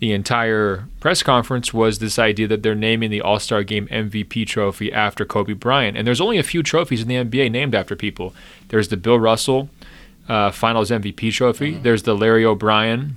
[0.00, 4.46] the entire press conference was this idea that they're naming the All Star Game MVP
[4.46, 5.96] trophy after Kobe Bryant.
[5.96, 8.34] And there's only a few trophies in the NBA named after people.
[8.68, 9.68] There's the Bill Russell
[10.26, 11.74] uh, Finals MVP trophy.
[11.74, 11.82] Mm-hmm.
[11.82, 13.16] There's the Larry O'Brien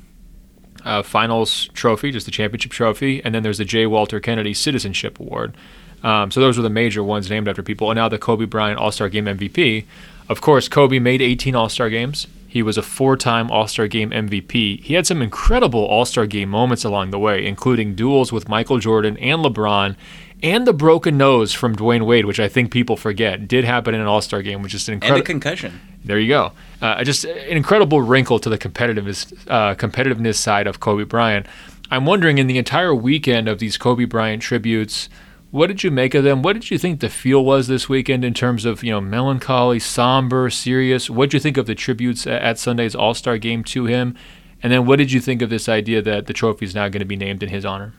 [0.83, 3.85] uh, Finals trophy, just the championship trophy, and then there's the J.
[3.85, 5.55] Walter Kennedy Citizenship Award.
[6.03, 7.89] Um, so those were the major ones named after people.
[7.91, 9.85] And now the Kobe Bryant All Star Game MVP.
[10.27, 12.27] Of course, Kobe made 18 All Star games.
[12.53, 14.83] He was a four time All Star Game MVP.
[14.83, 18.77] He had some incredible All Star Game moments along the way, including duels with Michael
[18.77, 19.95] Jordan and LeBron,
[20.43, 24.01] and the broken nose from Dwyane Wade, which I think people forget did happen in
[24.01, 25.17] an All Star game, which is an incredible.
[25.17, 25.81] And a concussion.
[26.05, 26.51] There you go.
[26.79, 31.47] Uh, just an incredible wrinkle to the competitiveness, uh, competitiveness side of Kobe Bryant.
[31.89, 35.09] I'm wondering in the entire weekend of these Kobe Bryant tributes,
[35.53, 36.41] what did you make of them?
[36.41, 39.77] What did you think the feel was this weekend in terms of you know melancholy,
[39.77, 41.11] somber, serious?
[41.11, 44.15] What did you think of the tributes at Sunday's All Star Game to him?
[44.63, 47.01] And then what did you think of this idea that the trophy is now going
[47.01, 47.93] to be named in his honor?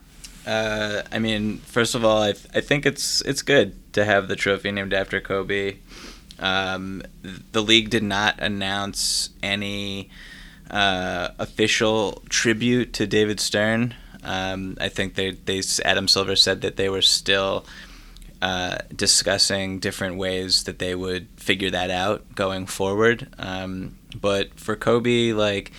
[0.45, 4.27] Uh, I mean, first of all, I, th- I think it's it's good to have
[4.27, 5.77] the trophy named after Kobe.
[6.39, 7.03] Um,
[7.53, 10.09] the league did not announce any
[10.69, 13.95] uh, official tribute to David Stern.
[14.25, 17.65] Um, I think they, they Adam Silver said that they were still
[18.41, 23.27] uh, discussing different ways that they would figure that out going forward.
[23.37, 25.71] Um, but for Kobe, like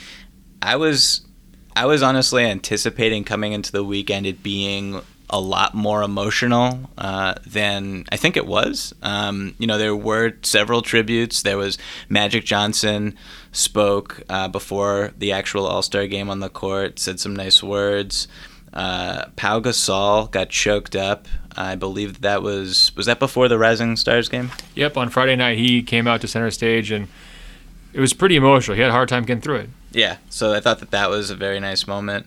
[0.62, 1.26] I was,
[1.74, 7.34] I was honestly anticipating coming into the weekend it being a lot more emotional uh,
[7.46, 8.94] than I think it was.
[9.02, 11.42] Um, you know, there were several tributes.
[11.42, 13.16] There was Magic Johnson
[13.52, 18.28] spoke uh, before the actual All Star game on the court, said some nice words.
[18.72, 21.26] Uh, Pau Gasol got choked up.
[21.56, 24.50] I believe that was was that before the Rising Stars game.
[24.74, 27.08] Yep, on Friday night he came out to center stage and
[27.94, 28.74] it was pretty emotional.
[28.74, 29.70] He had a hard time getting through it.
[29.92, 32.26] Yeah, so I thought that that was a very nice moment.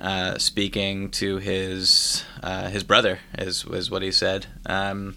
[0.00, 4.46] Uh, speaking to his uh, his brother is was what he said.
[4.64, 5.14] Um,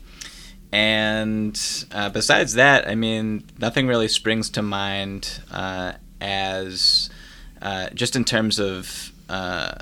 [0.74, 1.58] and
[1.94, 7.10] uh, besides that, I mean, nothing really springs to mind uh, as
[7.62, 9.74] uh, just in terms of uh,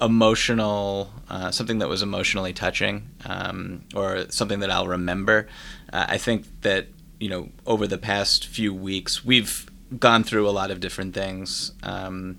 [0.00, 1.10] emotional,
[1.50, 5.48] something that was emotionally touching, um, or something that I'll remember.
[5.92, 6.86] I think that
[7.18, 11.72] you know over the past few weeks we've gone through a lot of different things.
[11.82, 12.38] Um,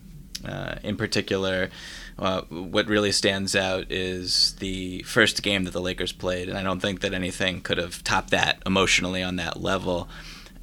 [0.84, 1.70] in particular,
[2.18, 6.64] uh, what really stands out is the first game that the Lakers played, and I
[6.64, 10.08] don't think that anything could have topped that emotionally on that level.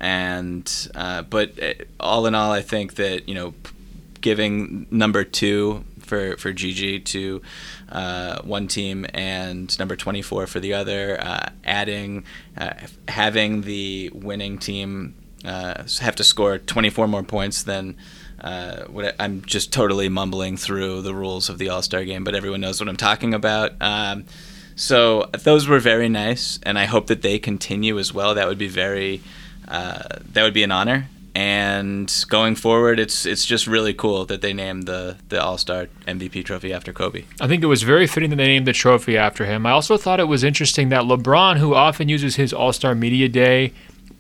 [0.01, 3.55] And uh, but uh, all in all, I think that you know,
[4.20, 7.43] giving number two for for Gigi to
[7.91, 12.24] uh, one team and number 24 for the other, uh, adding
[12.57, 12.72] uh,
[13.09, 15.14] having the winning team
[15.45, 17.97] uh, have to score 24 more points than.
[18.43, 22.24] Uh, what I, am just totally mumbling through the rules of the All Star game,
[22.24, 23.72] but everyone knows what I'm talking about.
[23.80, 24.24] Um,
[24.74, 28.34] so those were very nice, and I hope that they continue as well.
[28.34, 29.22] That would be very,
[29.68, 34.43] uh, that would be an honor and going forward, it's it's just really cool that
[34.43, 37.24] they named the the All Star MVP trophy after Kobe.
[37.40, 39.64] I think it was very fitting that they named the trophy after him.
[39.64, 43.28] I also thought it was interesting that LeBron, who often uses his All Star Media
[43.28, 43.72] Day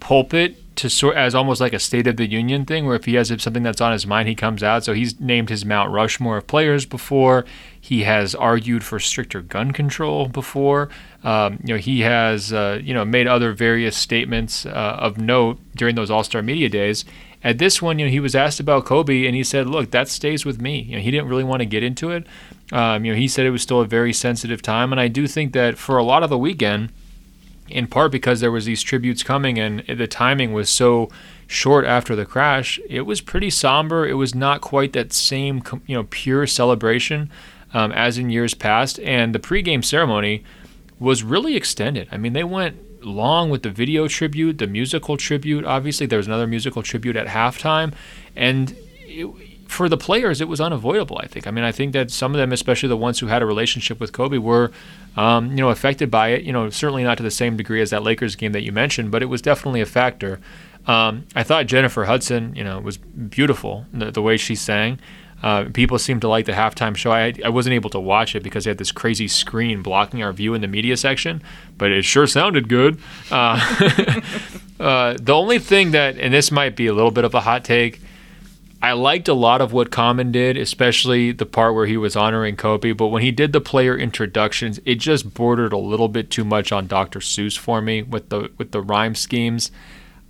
[0.02, 3.14] pulpit to sort as almost like a State of the Union thing, where if he
[3.14, 4.84] has something that's on his mind, he comes out.
[4.84, 7.44] So he's named his Mount Rushmore of players before.
[7.80, 10.88] He has argued for stricter gun control before.
[11.22, 15.60] Um, you know, he has uh, you know made other various statements uh, of note
[15.76, 17.04] during those All Star Media Days.
[17.44, 20.08] At this one, you know, he was asked about Kobe, and he said, "Look, that
[20.08, 22.26] stays with me." You know, he didn't really want to get into it.
[22.72, 25.28] Um, you know, he said it was still a very sensitive time, and I do
[25.28, 26.90] think that for a lot of the weekend
[27.72, 31.10] in part because there was these tributes coming and the timing was so
[31.46, 34.06] short after the crash it was pretty somber.
[34.06, 37.30] It was not quite that same you know pure celebration
[37.74, 39.00] um, as in years past.
[39.00, 40.44] And the pregame ceremony
[40.98, 42.08] was really extended.
[42.12, 46.06] I mean they went long with the video tribute the musical tribute obviously.
[46.06, 47.94] There was another musical tribute at halftime.
[48.36, 48.76] And
[49.72, 51.18] for the players, it was unavoidable.
[51.18, 51.46] I think.
[51.46, 53.98] I mean, I think that some of them, especially the ones who had a relationship
[53.98, 54.70] with Kobe, were,
[55.16, 56.44] um, you know, affected by it.
[56.44, 59.10] You know, certainly not to the same degree as that Lakers game that you mentioned,
[59.10, 60.40] but it was definitely a factor.
[60.86, 64.98] Um, I thought Jennifer Hudson, you know, was beautiful the, the way she sang.
[65.42, 67.10] Uh, people seemed to like the halftime show.
[67.10, 70.32] I, I wasn't able to watch it because they had this crazy screen blocking our
[70.32, 71.42] view in the media section,
[71.78, 73.00] but it sure sounded good.
[73.30, 73.58] Uh,
[74.80, 77.64] uh, the only thing that, and this might be a little bit of a hot
[77.64, 78.00] take,
[78.82, 82.56] I liked a lot of what Common did, especially the part where he was honoring
[82.56, 82.90] Kobe.
[82.90, 86.72] But when he did the player introductions, it just bordered a little bit too much
[86.72, 87.20] on Dr.
[87.20, 89.70] Seuss for me with the with the rhyme schemes.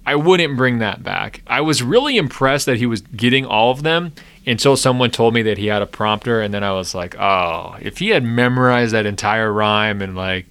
[0.05, 1.43] I wouldn't bring that back.
[1.47, 4.13] I was really impressed that he was getting all of them
[4.47, 7.77] until someone told me that he had a prompter, and then I was like, oh,
[7.81, 10.47] if he had memorized that entire rhyme and like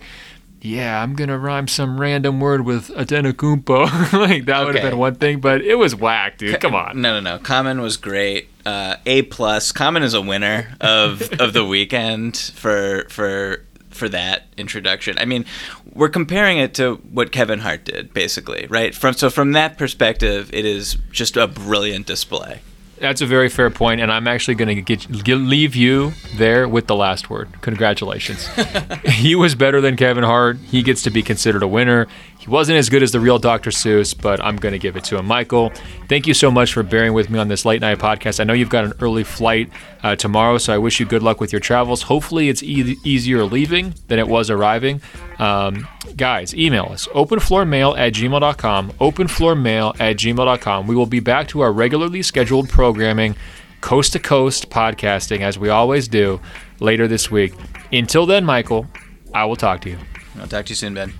[0.62, 4.14] yeah, I'm gonna rhyme some random word with Antetokounmpo.
[4.28, 6.60] like that would have been one thing, but it was whack, dude.
[6.62, 7.02] Come on.
[7.02, 7.44] No, no, no.
[7.44, 8.50] Common was great.
[8.66, 9.72] Uh, a plus.
[9.72, 15.18] Common is a winner of of the weekend for for for that introduction.
[15.18, 15.46] I mean,
[15.94, 18.94] we're comparing it to what Kevin Hart did, basically, right?
[18.94, 22.62] From so from that perspective, it is just a brilliant display.
[23.02, 26.96] That's a very fair point, and I'm actually going to leave you there with the
[26.96, 27.50] last word.
[27.62, 28.48] Congratulations.
[29.06, 30.58] he was better than Kevin Hart.
[30.58, 32.08] He gets to be considered a winner.
[32.42, 33.70] He wasn't as good as the real Dr.
[33.70, 35.28] Seuss, but I'm going to give it to him.
[35.28, 35.72] Michael,
[36.10, 38.40] thank you so much for bearing with me on this late night podcast.
[38.40, 39.70] I know you've got an early flight
[40.02, 42.02] uh, tomorrow, so I wish you good luck with your travels.
[42.02, 45.04] Hopefully, it's e- easier leaving than it was arriving.
[45.38, 45.88] Um,
[46.18, 48.92] guys, email us openfloormail at gmail.com.
[48.94, 50.88] Openfloormail at gmail.com.
[50.88, 53.36] We will be back to our regularly scheduled programming,
[53.82, 56.42] coast to coast podcasting, as we always do,
[56.80, 57.54] later this week.
[57.94, 58.88] Until then, Michael,
[59.32, 60.00] I will talk to you.
[60.40, 61.14] I'll talk to you soon, Ben.